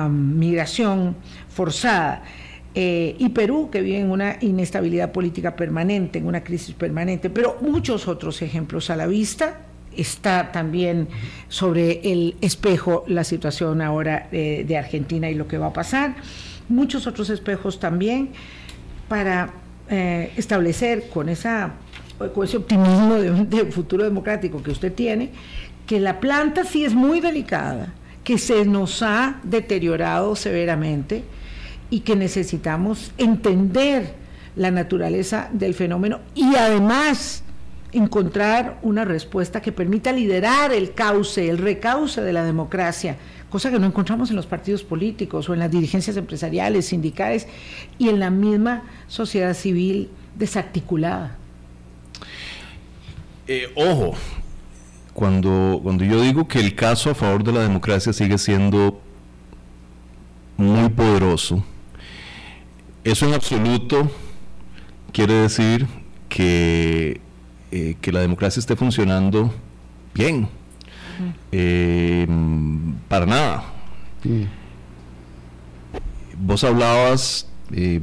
[0.10, 1.16] migración
[1.50, 2.24] forzada.
[2.76, 7.58] eh, y Perú, que vive en una inestabilidad política permanente, en una crisis permanente, pero
[7.62, 9.62] muchos otros ejemplos a la vista.
[9.98, 11.08] Está también
[11.50, 16.16] sobre el espejo la situación ahora eh, de Argentina y lo que va a pasar.
[16.70, 18.30] Muchos otros espejos también
[19.08, 19.54] para
[19.90, 21.74] eh, establecer con, esa,
[22.34, 25.32] con ese optimismo de un futuro democrático que usted tiene,
[25.86, 31.24] que la planta sí es muy delicada, que se nos ha deteriorado severamente
[31.90, 34.16] y que necesitamos entender
[34.56, 37.44] la naturaleza del fenómeno y además
[37.94, 43.18] encontrar una respuesta que permita liderar el cauce, el recauce de la democracia,
[43.50, 47.48] cosa que no encontramos en los partidos políticos o en las dirigencias empresariales, sindicales
[48.00, 51.38] y en la misma sociedad civil desarticulada.
[53.48, 54.14] Eh, ojo,
[55.14, 59.00] cuando, cuando yo digo que el caso a favor de la democracia sigue siendo
[60.58, 61.64] muy poderoso,
[63.04, 64.10] eso en absoluto
[65.12, 65.88] quiere decir
[66.30, 67.22] que,
[67.76, 69.52] eh, que la democracia esté funcionando
[70.14, 70.48] bien.
[71.52, 72.28] Eh,
[73.08, 73.64] para nada.
[76.38, 78.00] Vos hablabas, eh,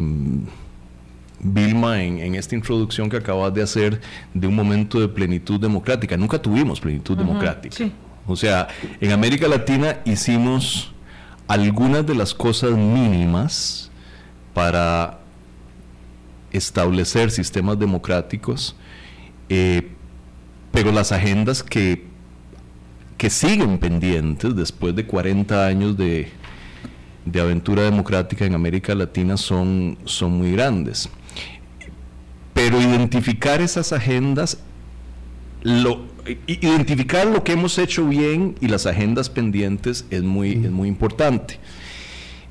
[1.39, 4.01] Vilma, en, esta introducción que acabas de hacer
[4.35, 6.17] de un momento de plenitud democrática.
[6.17, 7.91] Nunca tuvimos plenitud democrática.
[8.27, 8.67] O sea,
[9.01, 10.93] en América Latina hicimos
[11.47, 13.89] algunas de las cosas mínimas
[14.53, 15.21] para
[16.51, 18.75] establecer sistemas democráticos,
[19.51, 19.91] eh,
[20.73, 22.05] pero las agendas que,
[23.19, 26.29] que siguen pendientes después de 40 años de,
[27.25, 31.09] de aventura democrática en América Latina son, son muy grandes.
[32.55, 34.59] Pero identificar esas agendas,
[35.63, 36.07] lo,
[36.47, 41.59] identificar lo que hemos hecho bien y las agendas pendientes es muy, es muy importante.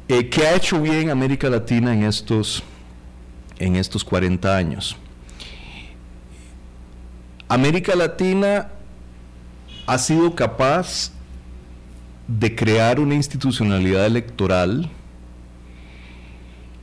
[0.10, 2.62] Eh, ¿Qué ha hecho bien América Latina en estos,
[3.58, 4.98] en estos 40 años?
[7.50, 8.70] América Latina
[9.88, 11.12] ha sido capaz
[12.28, 14.88] de crear una institucionalidad electoral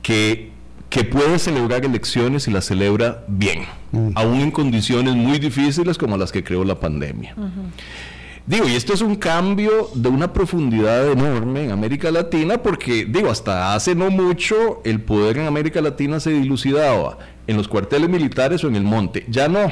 [0.01, 0.51] que,
[0.89, 4.09] que puede celebrar elecciones y las celebra bien, mm.
[4.15, 7.33] aún en condiciones muy difíciles como las que creó la pandemia.
[8.45, 13.29] Digo, y esto es un cambio de una profundidad enorme en América Latina, porque, digo,
[13.29, 18.63] hasta hace no mucho el poder en América Latina se dilucidaba en los cuarteles militares
[18.63, 19.25] o en el monte.
[19.29, 19.69] Ya no.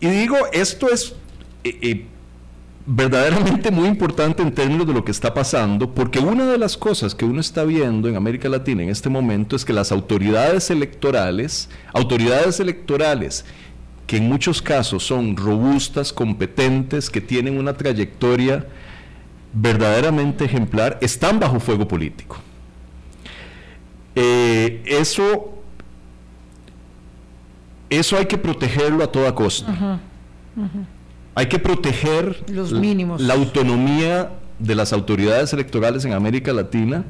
[0.00, 1.14] Y digo, esto es
[1.64, 2.06] eh, eh,
[2.86, 7.14] verdaderamente muy importante en términos de lo que está pasando, porque una de las cosas
[7.14, 11.68] que uno está viendo en América Latina en este momento es que las autoridades electorales,
[11.92, 13.44] autoridades electorales,
[14.06, 18.66] que en muchos casos son robustas, competentes, que tienen una trayectoria
[19.52, 22.38] verdaderamente ejemplar, están bajo fuego político.
[24.14, 25.57] Eh, eso,
[27.90, 30.00] eso hay que protegerlo a toda costa.
[31.34, 33.20] Hay que proteger Los mínimos.
[33.20, 37.04] la autonomía de las autoridades electorales en América Latina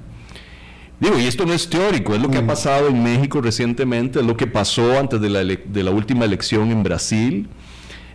[1.00, 4.26] Digo, y esto no es teórico, es lo que ha pasado en México recientemente, es
[4.26, 7.48] lo que pasó antes de la, de la última elección en Brasil,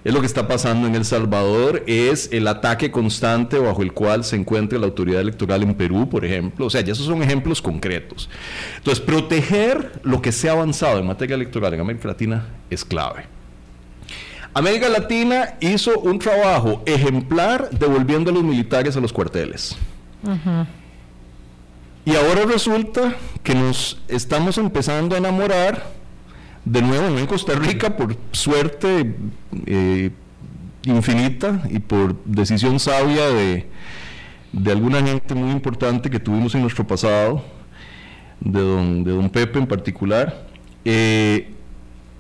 [0.04, 4.24] es lo que está pasando en El Salvador, es el ataque constante bajo el cual
[4.24, 6.66] se encuentra la autoridad electoral en Perú, por ejemplo.
[6.66, 8.30] O sea, ya esos son ejemplos concretos.
[8.78, 13.26] Entonces, proteger lo que se ha avanzado en materia electoral en América Latina es clave.
[14.54, 19.76] América Latina hizo un trabajo ejemplar devolviendo a los militares a los cuarteles.
[22.06, 25.84] Y ahora resulta que nos estamos empezando a enamorar,
[26.66, 29.16] de nuevo, no en Costa Rica, por suerte
[29.66, 30.12] eh,
[30.86, 33.68] infinita y por decisión sabia de,
[34.72, 37.44] alguna gente muy importante que tuvimos en nuestro pasado,
[38.40, 40.48] de don, de don Pepe en particular.
[40.86, 41.50] Eh,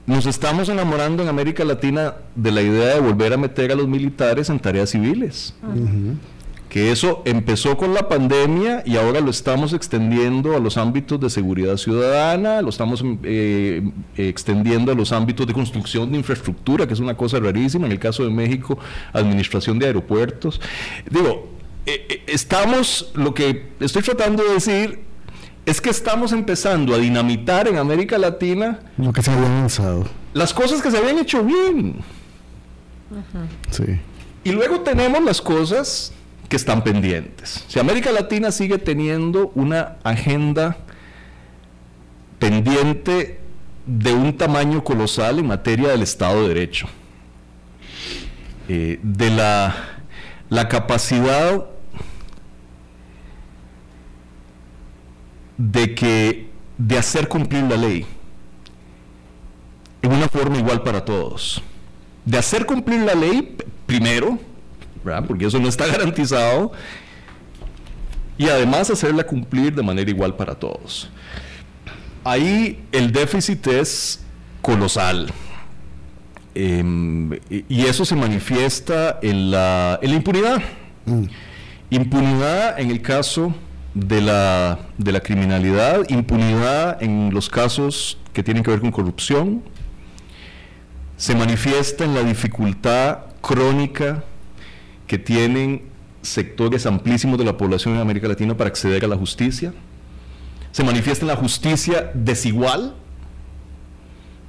[0.05, 3.87] nos estamos enamorando en América Latina de la idea de volver a meter a los
[3.87, 5.53] militares en tareas civiles
[6.73, 11.29] que eso empezó con la pandemia y ahora lo estamos extendiendo a los ámbitos de
[11.29, 16.99] seguridad ciudadana, lo estamos eh, extendiendo a los ámbitos de construcción de infraestructura, que es
[16.99, 18.79] una cosa rarísima, en el caso de México,
[19.13, 20.59] administración de aeropuertos.
[21.11, 21.47] Digo,
[21.85, 25.01] eh, eh, estamos, lo que estoy tratando de decir
[25.67, 30.05] es que estamos empezando a dinamitar en América Latina lo que se había avanzado.
[30.33, 31.97] Las cosas que se habían hecho bien.
[33.69, 33.83] Sí.
[34.43, 36.13] Y luego tenemos las cosas
[36.53, 37.65] que están pendientes.
[37.67, 40.77] Si América Latina sigue teniendo una agenda
[42.37, 43.39] pendiente
[43.87, 46.85] de un tamaño colosal en materia del Estado de Derecho,
[48.69, 49.75] eh, de la,
[50.49, 51.65] la capacidad
[55.57, 58.05] de que de hacer cumplir la ley
[60.03, 61.63] en una forma igual para todos.
[62.25, 64.37] De hacer cumplir la ley primero,
[65.27, 66.71] porque eso no está garantizado,
[68.37, 71.09] y además hacerla cumplir de manera igual para todos.
[72.23, 74.23] Ahí el déficit es
[74.61, 75.31] colosal.
[76.55, 80.61] Em, y eso se manifiesta en la, en la impunidad.
[81.05, 81.23] Mm.
[81.89, 83.53] Impunidad en el caso
[83.93, 89.63] de la, de la criminalidad, impunidad en los casos que tienen que ver con corrupción,
[91.17, 94.23] se manifiesta en la dificultad crónica
[95.13, 95.83] que tienen
[96.23, 99.71] sectores amplísimos de la población en América Latina para acceder a la justicia,
[100.71, 102.95] se manifiesta en la justicia desigual,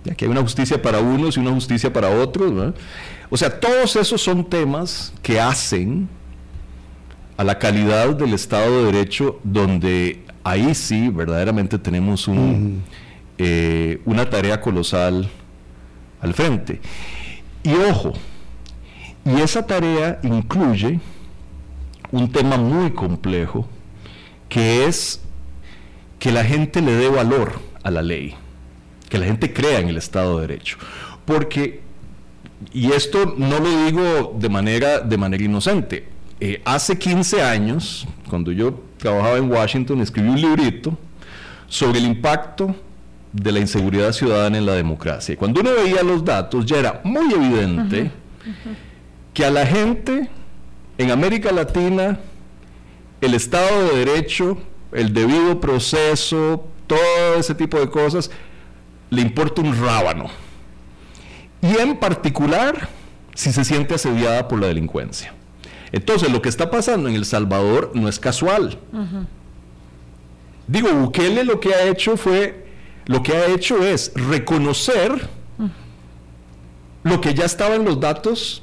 [0.07, 2.73] ya que hay una justicia para unos y una justicia para otros.
[3.29, 6.09] O sea, todos esos son temas que hacen
[7.37, 12.83] a la calidad del Estado de Derecho, donde ahí sí verdaderamente tenemos un,
[13.37, 15.29] eh, una tarea colosal
[16.23, 16.81] al frente.
[17.63, 18.15] Y ojo,
[19.25, 21.01] y esa tarea incluye
[22.13, 23.67] un tema muy complejo,
[24.49, 25.21] que es
[26.19, 28.35] que la gente le dé valor a la ley,
[29.09, 30.77] que la gente crea en el Estado de Derecho.
[31.25, 31.81] Porque,
[32.73, 36.09] y esto no lo digo de manera, de manera inocente,
[36.41, 40.97] eh, hace 15 años, cuando yo trabajaba en Washington, escribí un librito
[41.69, 42.77] sobre el impacto
[43.33, 45.37] de la inseguridad ciudadana en la democracia.
[45.37, 48.11] Cuando uno veía los datos, ya era muy evidente
[49.35, 50.31] que a la gente
[50.97, 52.19] en América Latina
[53.21, 54.59] el Estado de Derecho,
[54.93, 58.31] el debido proceso, todo ese tipo de cosas,
[59.11, 60.29] le importa un rábano.
[61.63, 62.89] Y en particular,
[63.35, 65.33] si se siente asediada por la delincuencia.
[65.91, 68.79] Entonces, lo que está pasando en El Salvador no es casual.
[70.67, 72.67] Digo, Bukele lo que ha hecho fue,
[73.07, 75.29] lo que ha hecho es reconocer
[77.03, 78.63] lo que ya estaba en los datos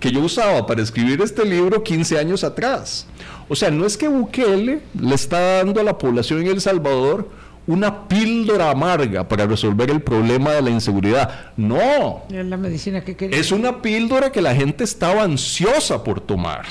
[0.00, 3.06] que yo usaba para escribir este libro 15 años atrás.
[3.48, 7.28] O sea, no es que Bukele le está dando a la población en El Salvador
[7.66, 11.52] una píldora amarga para resolver el problema de la inseguridad.
[11.58, 12.22] No.
[12.30, 13.38] Es la medicina que quería.
[13.38, 16.64] Es una píldora que la gente estaba ansiosa por tomar.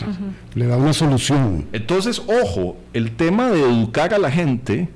[0.55, 1.67] Le da una solución.
[1.71, 4.89] Entonces, ojo, el tema de educar a la gente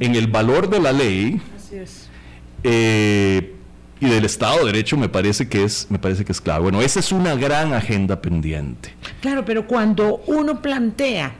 [0.00, 2.08] en el valor de la ley Así es.
[2.62, 3.54] Eh,
[4.00, 6.64] y del Estado de Derecho me parece que es me parece que es claro.
[6.64, 8.92] Bueno, esa es una gran agenda pendiente.
[9.20, 11.34] Claro, pero cuando uno plantea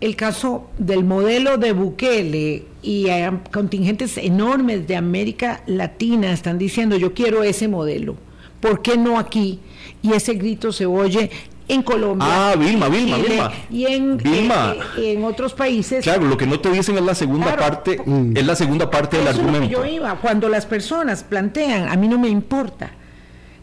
[0.00, 6.96] el caso del modelo de Bukele y hay contingentes enormes de América Latina están diciendo
[6.96, 8.16] yo quiero ese modelo,
[8.60, 9.60] ¿por qué no aquí?
[10.02, 11.30] Y ese grito se oye
[11.70, 12.26] en Colombia.
[12.28, 13.52] Ah, Vilma, Vilma, Vilma.
[13.70, 14.50] Y en, eh,
[14.98, 16.02] eh, en otros países.
[16.02, 18.00] Claro, lo que no te dicen es la segunda parte,
[18.34, 19.68] es la segunda parte del argumento.
[19.68, 22.90] yo iba, cuando las personas plantean, a mí no me importa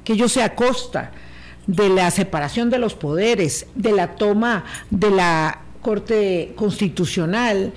[0.04, 1.12] que yo sea costa
[1.66, 7.74] de la separación de los poderes, de la toma de la Corte Constitucional,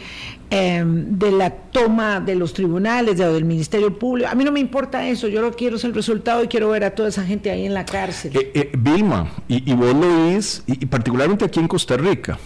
[0.51, 4.29] em, de la toma de los tribunales, de, del Ministerio Público.
[4.31, 6.85] A mí no me importa eso, yo lo quiero es el resultado y quiero ver
[6.85, 8.33] a toda esa gente ahí en la cárcel.
[8.35, 12.39] Eh, eh, Vilma, y, vos lo oís, y, particularmente aquí en Costa Rica,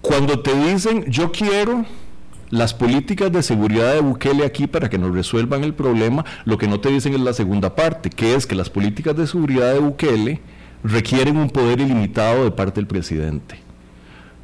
[0.00, 1.84] cuando te dicen yo quiero
[2.50, 6.66] las políticas de seguridad de Bukele aquí para que nos resuelvan el problema, lo que
[6.66, 9.80] no te dicen es la segunda parte, que es que las políticas de seguridad de
[9.80, 10.40] Bukele
[10.82, 13.58] requieren un poder ilimitado de parte del presidente.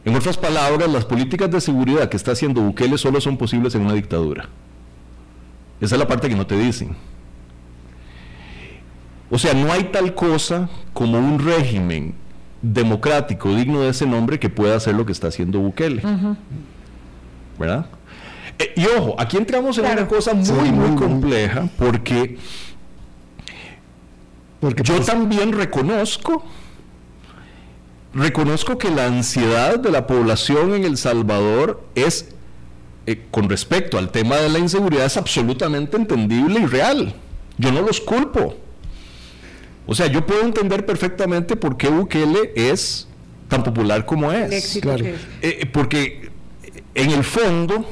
[0.04, 3.82] En otras palabras, las políticas de seguridad que está haciendo Bukele solo son posibles en
[3.82, 4.48] una dictadura.
[5.80, 6.94] Esa es la parte que no te dicen.
[9.30, 12.14] O sea, no hay tal cosa como un régimen
[12.60, 16.02] democrático digno de ese nombre que pueda hacer lo que está haciendo Bukele.
[17.58, 17.86] ¿Verdad?
[18.58, 22.38] Eh, y ojo, aquí entramos en una cosa muy, muy compleja porque,
[24.64, 26.42] porque yo pues, también reconozco
[28.14, 32.30] reconozco que la ansiedad de la población en El Salvador es,
[33.04, 37.14] eh, con respecto al tema de la inseguridad, es absolutamente entendible y real.
[37.58, 38.56] Yo no los culpo.
[39.86, 43.06] O sea, yo puedo entender perfectamente por qué Bukele es
[43.48, 44.76] tan popular como es.
[44.76, 46.30] Eh, eh, porque
[46.94, 47.84] en el fondo,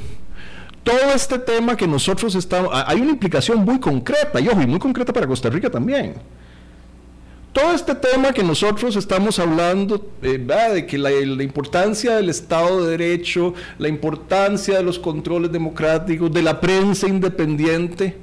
[0.82, 4.78] todo este tema que nosotros estamos, hay una implicación muy concreta, y ojo, y muy
[4.78, 6.14] concreta para Costa Rica también
[7.53, 12.96] todo este tema que nosotros estamos hablando, eh, de que la, importancia del Estado de
[12.96, 18.16] Derecho, la importancia de los controles democráticos, de la prensa independiente,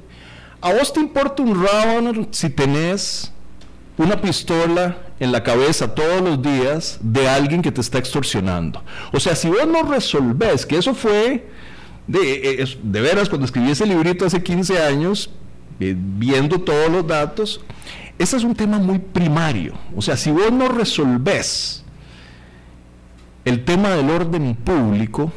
[0.60, 3.32] ¿a vos te importa un rábano si tenés
[3.96, 8.82] una pistola en la cabeza todos los días de alguien que te está extorsionando.
[9.12, 11.46] O sea, si vos no resolvés, que eso fue
[12.06, 15.30] de, eh, de veras cuando escribí ese librito hace 15 años,
[15.80, 17.60] eh, viendo todos los datos,
[18.18, 19.74] ese es un tema muy primario.
[19.96, 21.84] O sea, si vos no resolvés
[23.46, 25.32] el tema del orden público,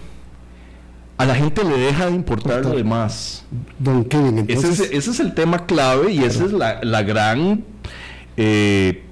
[1.18, 3.46] a la gente le deja de importar lo demás.
[3.80, 7.64] Don Kevin, ese, es, el tema clave y esa es la, gran
[8.36, 9.04] eh,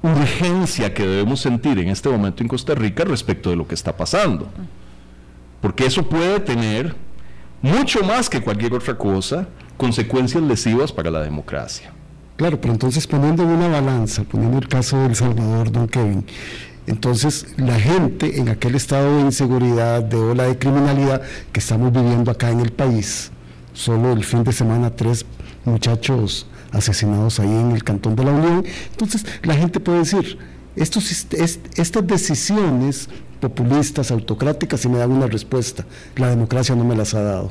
[0.00, 3.94] urgencia que debemos sentir en este momento en Costa Rica respecto de lo que está
[3.94, 4.48] pasando.
[5.60, 6.96] Porque eso puede tener,
[7.60, 11.92] mucho más que cualquier otra cosa, consecuencias lesivas para la democracia.
[12.36, 16.24] Claro, pero entonces poniendo en una balanza, poniendo el caso de El Salvador, don Kevin,
[16.86, 22.30] entonces, la gente en aquel estado de inseguridad, de ola de criminalidad que estamos viviendo
[22.30, 23.30] acá en el país,
[23.72, 25.24] solo el fin de semana tres
[25.64, 30.38] muchachos asesinados ahí en el Cantón de la Unión, entonces la gente puede decir,
[30.74, 31.26] estos,
[31.76, 33.08] estas decisiones
[33.40, 35.84] populistas, autocráticas, y me dan una respuesta,
[36.16, 37.50] la democracia no me las ha dado.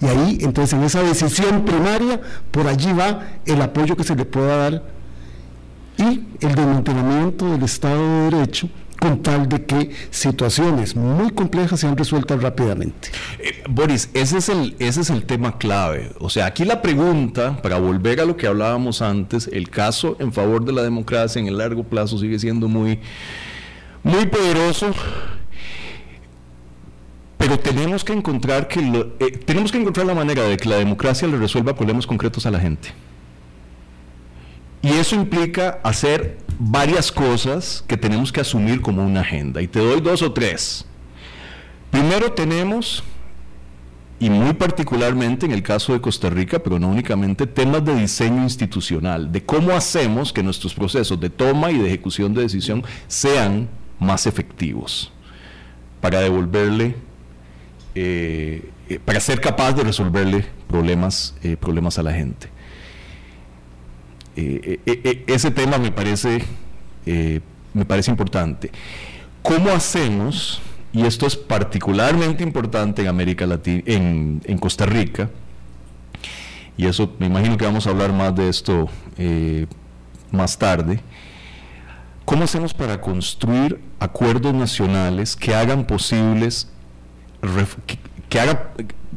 [0.00, 2.20] Y ahí, entonces, en esa decisión primaria,
[2.50, 4.82] por allí va el apoyo que se le pueda dar
[5.96, 8.68] y el desmantelamiento del Estado de Derecho
[9.00, 13.10] con tal de que situaciones muy complejas sean resueltas rápidamente.
[13.38, 16.10] Eh, Boris, ese es, el, ese es el tema clave.
[16.18, 20.32] O sea, aquí la pregunta, para volver a lo que hablábamos antes, el caso en
[20.32, 22.98] favor de la democracia en el largo plazo sigue siendo muy,
[24.02, 24.92] muy poderoso.
[27.38, 28.80] Pero tenemos que encontrar que
[29.20, 32.50] eh, tenemos que encontrar la manera de que la democracia le resuelva problemas concretos a
[32.50, 32.90] la gente.
[34.82, 39.62] Y eso implica hacer varias cosas que tenemos que asumir como una agenda.
[39.62, 40.84] Y te doy dos o tres.
[41.90, 43.02] Primero tenemos,
[44.20, 48.42] y muy particularmente en el caso de Costa Rica, pero no únicamente, temas de diseño
[48.42, 53.68] institucional, de cómo hacemos que nuestros procesos de toma y de ejecución de decisión sean
[53.98, 55.12] más efectivos
[56.00, 56.94] para devolverle,
[58.00, 62.48] eh, eh, para ser capaz de resolverle problemas, eh, problemas a la gente.
[64.36, 66.44] Ese tema me parece,
[67.04, 68.70] me parece importante.
[69.42, 75.28] ¿Cómo hacemos, y esto es particularmente importante en América Latina, en, Costa Rica,
[76.76, 78.88] y eso me imagino que vamos a hablar más de esto
[80.30, 81.00] más tarde,
[82.24, 86.68] ¿cómo hacemos para construir acuerdos nacionales que hagan posibles
[87.86, 87.98] que,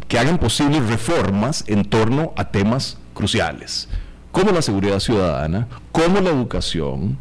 [0.07, 3.87] que hagan posibles reformas en torno a temas cruciales?
[4.31, 7.17] como la seguridad ciudadana, como la educación,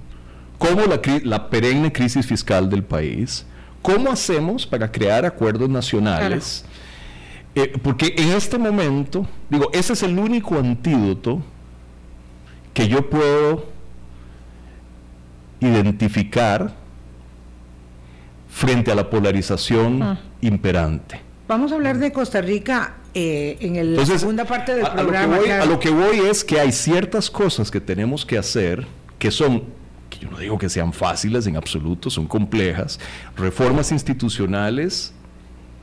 [0.58, 3.44] como la, la perenne crisis fiscal del país,
[3.82, 6.64] ¿cómo hacemos para crear acuerdos nacionales?
[7.54, 11.42] Eh, porque en este momento, digo, ese es el único antídoto
[12.72, 13.66] que yo puedo
[15.58, 16.72] identificar
[18.50, 20.20] frente a la polarización ah.
[20.40, 21.20] imperante.
[21.48, 25.38] Vamos a hablar de Costa Rica eh, en la segunda parte del programa.
[25.60, 28.86] A lo, que voy, es que hay ciertas cosas que tenemos que hacer
[29.18, 29.64] que son,
[30.08, 33.00] que yo no digo que sean fáciles en absoluto, son complejas,
[33.36, 35.12] reformas institucionales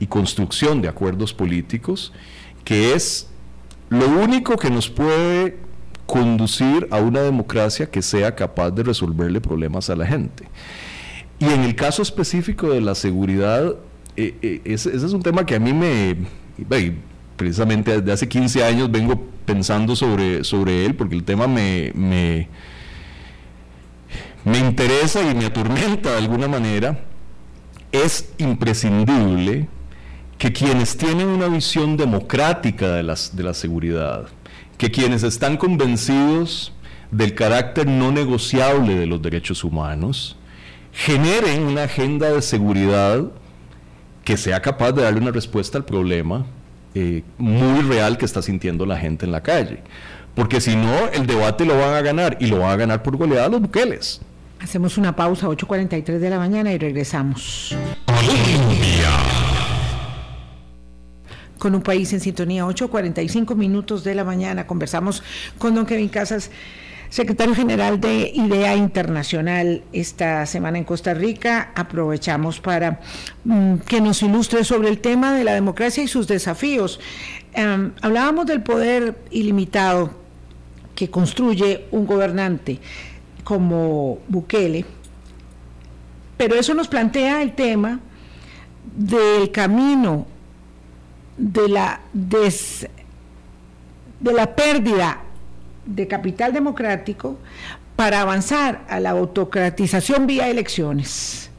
[0.00, 2.12] y construcción de acuerdos políticos,
[2.64, 3.28] que es
[3.90, 5.58] lo único que nos puede
[6.06, 10.44] conducir a una democracia que sea capaz de resolverle problemas a la gente.
[11.38, 13.76] Y en el caso específico de la seguridad,
[14.16, 16.16] eh, eh, ese, es un tema que a mí me,
[17.36, 22.48] precisamente desde hace 15 años vengo pensando sobre, sobre él, porque el tema me, me,
[24.44, 27.04] me interesa y me atormenta de alguna manera,
[27.92, 29.68] es imprescindible
[30.36, 34.26] que quienes tienen una visión democrática de, las, de la seguridad,
[34.76, 36.72] que quienes están convencidos
[37.10, 40.36] del carácter no negociable de los derechos humanos,
[40.98, 43.22] generen una agenda de seguridad
[44.24, 46.44] que sea capaz de darle una respuesta al problema
[46.92, 49.78] eh, muy real que está sintiendo la gente en la calle.
[50.34, 53.16] Porque si no, el debate lo van a ganar y lo van a ganar por
[53.16, 54.20] goleada los buqueles.
[54.60, 57.76] Hacemos una pausa, 8.43 de la mañana y regresamos.
[61.58, 64.66] Con un país en sintonía, 8.45 minutos de la mañana.
[64.66, 65.22] Conversamos
[65.58, 66.50] con don Kevin Casas
[67.10, 71.72] secretario general de IDEA Internacional esta semana en Costa Rica.
[71.74, 73.00] Aprovechamos para
[73.44, 77.00] mm, que nos ilustre sobre el tema de la democracia y sus desafíos.
[77.52, 80.10] Em, hablábamos del poder ilimitado
[80.94, 82.80] que construye un gobernante
[83.44, 84.84] como Bukele,
[86.36, 88.00] pero eso nos plantea el tema
[88.96, 90.26] del camino
[91.36, 92.52] de la, de
[94.32, 95.22] la pérdida
[95.88, 97.38] de capital democrático
[97.96, 101.50] para avanzar a la autocratización vía elecciones.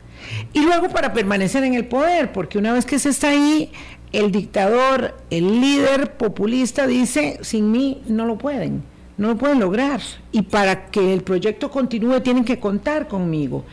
[0.54, 3.72] Y luego para permanecer en el poder, porque una vez que se está ahí,
[4.14, 8.84] el dictador, el líder populista dice, sin mí no lo pueden,
[9.18, 10.02] no lo pueden lograr.
[10.32, 13.66] Y para que el proyecto continúe tienen que contar conmigo.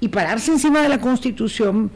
[0.00, 1.90] Y pararse encima de la constitución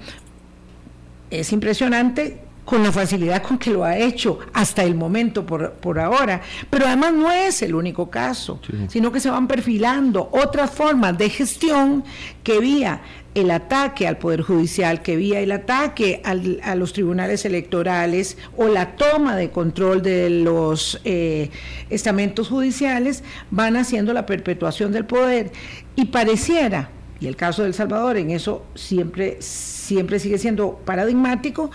[1.30, 5.98] es impresionante con la facilidad con que lo ha hecho hasta el momento por, por
[5.98, 6.40] ahora.
[6.70, 11.28] Pero además no es el único caso, sino que se van perfilando otras formas de
[11.28, 12.04] gestión
[12.42, 13.00] que vía
[13.34, 18.94] el ataque al Poder Judicial, que vía el ataque a los tribunales electorales o la
[18.96, 21.50] toma de control de los eh,
[21.88, 25.50] estamentos judiciales, van haciendo la perpetuación del poder.
[25.96, 26.90] Y pareciera,
[27.20, 31.70] y el caso de El Salvador en eso siempre, siempre sigue siendo paradigmático,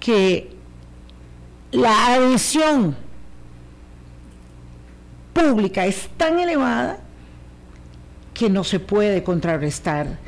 [0.00, 0.50] que
[1.70, 2.96] la adhesión
[5.32, 6.98] pública es tan elevada
[8.34, 10.18] que no se puede contrarrestar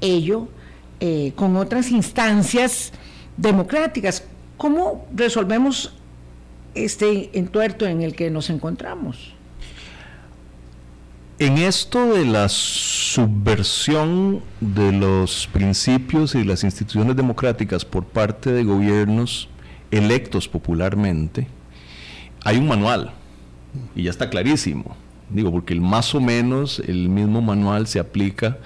[0.00, 0.48] ello
[1.00, 2.92] eh, con otras instancias
[3.36, 4.24] democráticas.
[4.56, 5.94] ¿Cómo resolvemos
[6.74, 9.35] este entuerto en el que nos encontramos?
[11.38, 18.64] En esto de la subversión de los principios y las instituciones democráticas por parte de
[18.64, 19.50] gobiernos
[19.90, 21.46] electos popularmente,
[22.42, 23.12] hay un manual
[23.94, 24.96] y ya está clarísimo.
[25.28, 28.56] Digo, porque el más o menos el mismo manual se aplica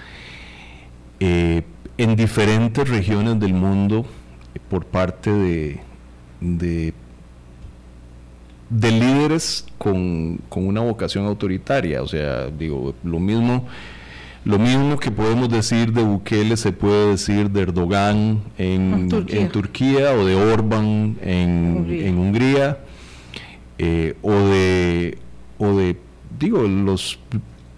[1.19, 1.63] eh,
[1.99, 4.07] en diferentes regiones del mundo
[4.69, 5.81] por parte de,
[6.41, 6.95] de,
[8.71, 12.03] líderes con, una vocación autoritaria.
[12.03, 13.67] O sea, digo, lo mismo,
[14.45, 19.09] lo mismo que podemos decir de Bukele se puede decir de Erdogan en,
[19.51, 20.13] Turquía.
[20.13, 22.79] o de Orban en Hungría,
[23.79, 25.19] eh, o de
[25.57, 25.97] o de
[26.39, 27.19] digo los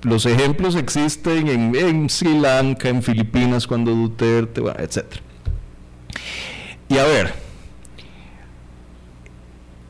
[0.03, 5.05] los ejemplos existen en, Sri Lanka, en Filipinas, cuando Duterte, etc.
[6.89, 7.33] Y a ver,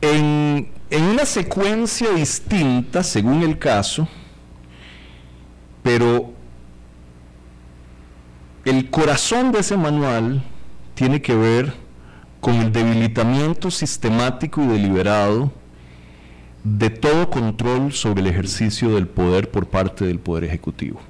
[0.01, 4.07] en, en una secuencia distinta, según el caso,
[5.81, 6.31] pero
[8.63, 10.43] el corazón de ese manual
[10.93, 11.73] tiene que ver
[12.39, 15.51] con el debilitamiento sistemático y deliberado
[16.63, 21.01] de todo control sobre el ejercicio del poder por parte del Poder Ejecutivo.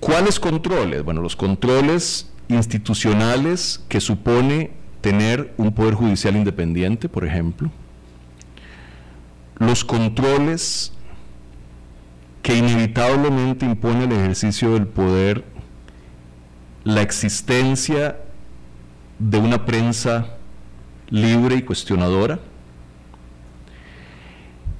[0.00, 1.04] ¿Cuáles controles?
[1.04, 7.70] Bueno, los controles institucionales que supone tener un Poder Judicial independiente, por ejemplo.
[9.58, 10.92] Los controles
[12.42, 15.44] que inevitablemente impone el ejercicio del poder
[16.84, 18.16] la existencia
[19.18, 20.38] de una prensa
[21.10, 22.38] libre y cuestionadora,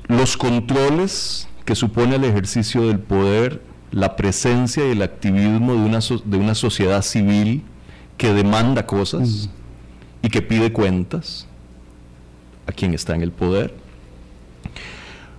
[0.07, 5.99] los controles que supone el ejercicio del poder, la presencia y el activismo de una,
[6.25, 7.63] de una sociedad civil
[8.17, 9.51] que demanda cosas
[10.29, 11.47] y que pide cuentas
[12.67, 13.73] a quien está en el poder.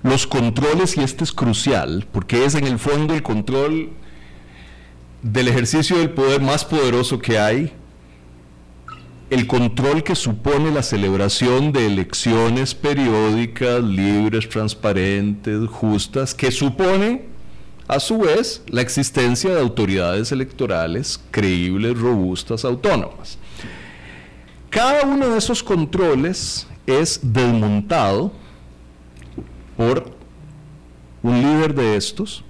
[0.01, 3.91] Los controles, y este es crucial, porque es en el fondo el control
[5.21, 7.71] del ejercicio del poder más poderoso que hay,
[9.29, 17.25] el control que supone la celebración de elecciones periódicas, libres, transparentes, justas, que supone
[17.87, 23.37] a su vez la existencia de autoridades electorales creíbles, robustas, autónomas.
[24.69, 28.31] Cada uno de esos controles es desmontado
[29.75, 30.11] por
[31.23, 32.43] un líder de estos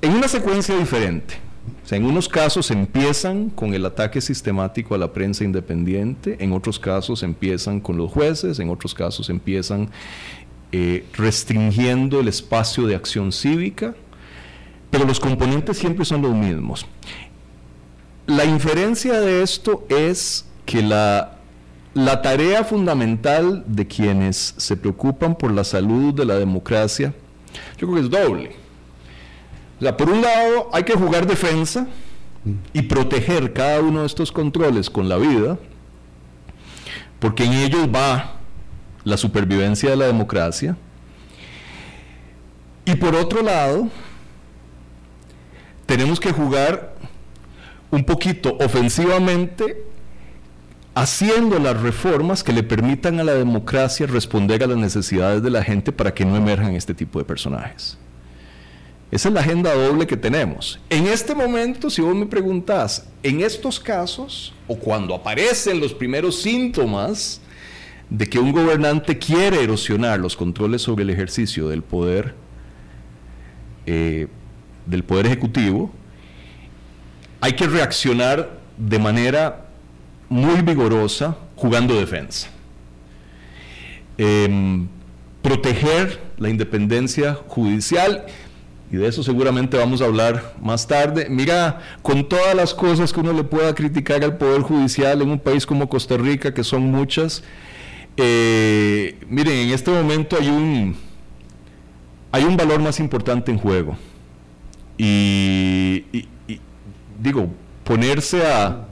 [0.00, 1.48] en una secuencia diferente
[1.96, 7.22] en unos casos empiezan con el ataque sistemático a la prensa independiente, en otros casos
[7.22, 9.88] empiezan con los jueces, en otros casos empiezan
[10.70, 13.94] eh, restringiendo el espacio de acción cívica,
[14.90, 16.86] pero los componentes siempre son los mismos.
[18.26, 21.38] La inferencia de esto es que la,
[21.94, 27.14] la tarea fundamental de quienes se preocupan por la salud de la democracia,
[27.78, 28.68] yo creo que es doble
[29.78, 31.86] o sea, por un lado hay que jugar defensa
[32.72, 35.56] y proteger cada uno de estos controles con la vida,
[37.20, 38.38] porque en ellos va
[39.04, 40.76] la supervivencia de la democracia.
[42.84, 43.88] Y por otro lado,
[45.86, 46.94] tenemos que jugar
[47.90, 49.84] un poquito ofensivamente
[51.00, 55.62] haciendo las reformas que le permitan a la democracia responder a las necesidades de la
[55.62, 57.96] gente para que no emerjan este tipo de personajes.
[59.12, 60.80] Esa es la agenda doble que tenemos.
[60.90, 66.42] En este momento, si vos me preguntás, en estos casos, o cuando aparecen los primeros
[66.42, 67.40] síntomas
[68.10, 72.34] de que un gobernante quiere erosionar los controles sobre el ejercicio del poder,
[73.86, 74.26] eh,
[74.84, 75.92] del Poder Ejecutivo,
[77.40, 79.67] hay que reaccionar de manera
[80.28, 82.48] muy vigorosa jugando defensa.
[84.16, 84.88] Em,
[85.42, 88.26] proteger la independencia judicial
[88.90, 91.26] y de eso seguramente vamos a hablar más tarde.
[91.28, 95.38] Mira, con todas las cosas que uno le pueda criticar al Poder Judicial en un
[95.38, 97.42] país como Costa Rica, que son muchas,
[98.16, 100.96] eh, miren, en este momento hay un,
[102.32, 103.96] hay un valor más importante en juego.
[104.96, 106.04] Y,
[107.20, 107.48] digo,
[107.84, 108.86] ponerse a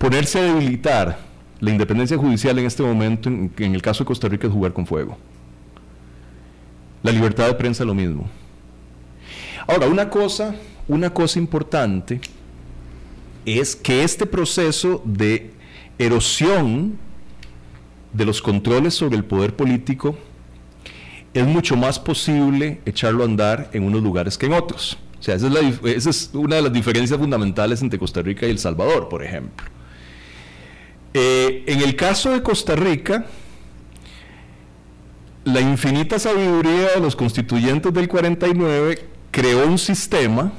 [0.00, 1.18] ponerse a debilitar
[1.60, 4.86] la independencia judicial en este momento, en el caso de Costa Rica, es jugar con
[4.86, 5.18] fuego.
[7.02, 8.26] La libertad de prensa lo mismo.
[9.66, 10.54] Ahora, una cosa,
[10.88, 12.18] una cosa importante
[13.44, 15.50] es que este proceso de
[15.98, 16.96] erosión
[18.14, 20.16] de los controles sobre el poder político
[21.34, 24.96] es mucho más posible echarlo a andar en unos lugares que en otros.
[25.18, 25.48] O sea, esa
[25.84, 29.66] es, una de las diferencias fundamentales entre Costa Rica y El Salvador, por ejemplo.
[31.12, 33.26] Eh, en el caso de Costa Rica,
[35.44, 40.52] la infinita sabiduría de los constituyentes del 49 creó un sistema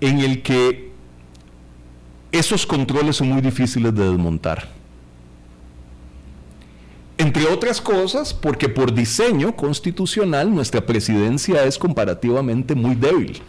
[0.00, 0.90] en el que
[2.32, 4.68] esos controles son muy difíciles de desmontar.
[7.18, 13.42] Entre otras cosas, porque por diseño constitucional nuestra presidencia es comparativamente muy débil,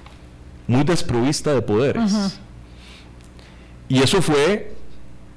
[0.67, 2.37] muy desprovista de poderes.
[3.87, 4.73] Y eso fue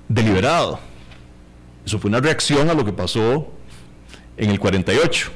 [0.08, 0.80] deliberado.
[1.84, 3.52] Eso fue una reacción a lo que pasó
[4.36, 5.30] en el 48.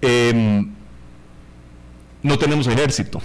[0.00, 0.70] Em,
[2.22, 3.20] no tenemos ejército.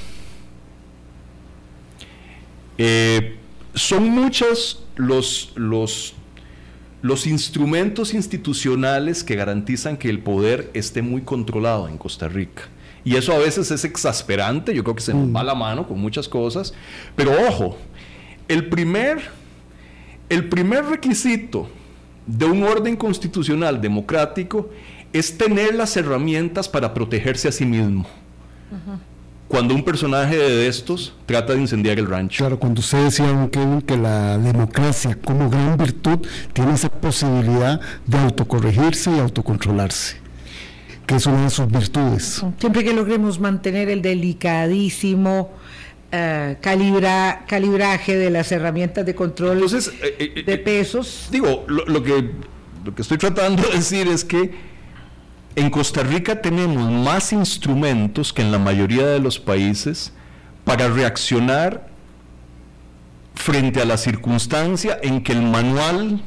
[2.78, 3.38] Eh,
[3.76, 6.14] son muchos los, los,
[7.02, 12.64] los instrumentos institucionales que garantizan que el poder esté muy controlado en Costa Rica.
[13.06, 16.00] Y eso a veces es exasperante, yo creo que se nos va la mano con
[16.00, 16.74] muchas cosas.
[17.16, 17.78] Pero ojo,
[18.48, 19.22] el primer,
[20.34, 21.70] el primer requisito
[22.26, 24.70] de un orden constitucional democrático
[25.12, 28.06] es tener las herramientas para protegerse a sí mismo.
[29.48, 32.38] Cuando un personaje de estos trata de incendiar el rancho.
[32.38, 38.18] Claro, cuando usted decía, Kevin, que la democracia como gran virtud tiene esa posibilidad de
[38.18, 40.24] autocorregirse y autocontrolarse
[41.06, 42.46] que es una de sus virtudes.
[42.60, 45.52] Siempre que logremos mantener el delicadísimo
[46.16, 51.28] eh, calibra, calibraje de las herramientas de control eh, eh, de pesos.
[51.32, 52.30] Digo, lo, que,
[52.86, 54.54] lo que estoy tratando de decir es que
[55.56, 60.14] en Costa Rica tenemos más instrumentos que en la mayoría de los países
[60.66, 61.88] para reaccionar
[63.34, 66.22] frente a la circunstancia en que el manual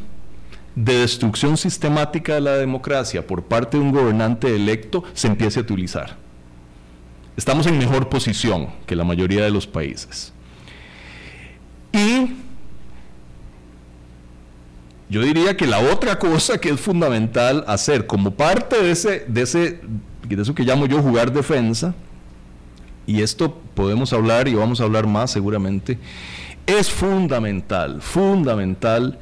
[0.74, 5.62] de destrucción sistemática de la democracia por parte de un gobernante electo se empiece a
[5.62, 6.25] utilizar
[7.36, 10.32] estamos en mejor posición que la mayoría de los países.
[11.92, 12.34] Y
[15.08, 19.42] yo diría que la otra cosa que es fundamental hacer como parte de ese, de
[19.42, 19.80] ese,
[20.28, 21.94] de eso que llamo yo jugar defensa,
[23.06, 25.98] y esto podemos hablar y vamos a hablar más seguramente,
[26.66, 29.18] es fundamental, fundamental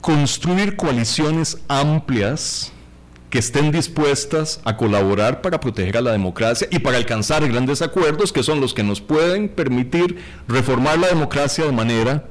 [0.00, 2.72] construir coaliciones amplias
[3.30, 8.32] que estén dispuestas a colaborar para proteger a la democracia y para alcanzar grandes acuerdos
[8.32, 12.24] que son los que nos pueden permitir reformar la democracia de manera,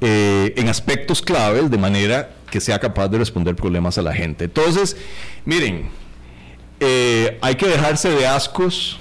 [0.00, 4.44] eh, en aspectos claves, de manera que sea capaz de responder problemas a la gente.
[4.44, 4.96] Entonces,
[5.44, 5.88] miren,
[6.78, 8.98] eh, hay que dejarse de ascos.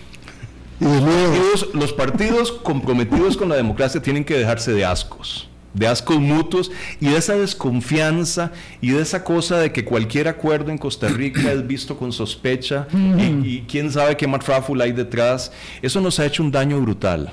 [0.80, 7.08] los partidos comprometidos con la democracia tienen que dejarse de ascos de ascos mutuos y
[7.08, 8.52] de esa desconfianza
[8.82, 12.88] y de esa cosa de que cualquier acuerdo en Costa Rica es visto con sospecha
[12.94, 15.52] y, quién sabe qué marfáfula hay detrás.
[15.82, 17.32] Eso nos ha hecho un daño brutal.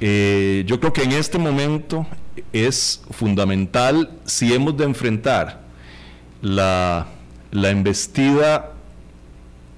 [0.00, 2.06] Eh, yo creo que en este momento
[2.52, 5.62] es fundamental si hemos de enfrentar
[6.42, 7.06] la,
[7.50, 8.72] la embestida,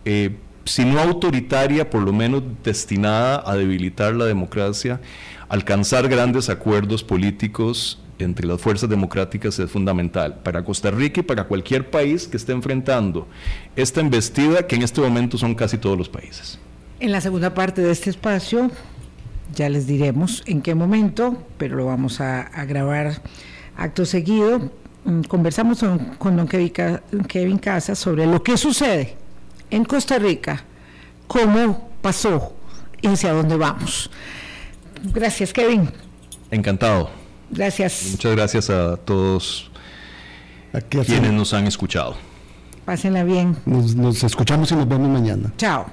[0.05, 5.01] eh, si no autoritaria, por lo menos destinada a debilitar la democracia,
[5.49, 11.45] alcanzar grandes acuerdos políticos entre las fuerzas democráticas es fundamental para Costa Rica y para
[11.45, 13.29] cualquier país que esté enfrentando
[13.77, 16.59] esta embestida que en este momento son casi todos los países.
[17.01, 18.71] En la segunda parte de este espacio
[19.55, 23.23] ya les diremos en qué momento, pero lo vamos a, grabar
[23.77, 24.71] acto seguido.
[25.05, 25.85] Mm, conversamos
[26.19, 29.17] con, don Kevin Casas sobre lo que sucede
[29.71, 30.65] en Costa Rica,
[31.27, 32.55] cómo pasó
[33.01, 34.11] y hacia dónde vamos.
[35.13, 35.91] Gracias, Kevin.
[36.51, 37.11] Encantado.
[37.51, 38.09] Gracias.
[38.11, 39.71] Muchas gracias a todos
[41.05, 42.17] quienes nos han escuchado.
[42.85, 43.57] Pásenla bien.
[43.67, 45.53] nos escuchamos y nos vemos mañana.
[45.57, 45.87] Chao.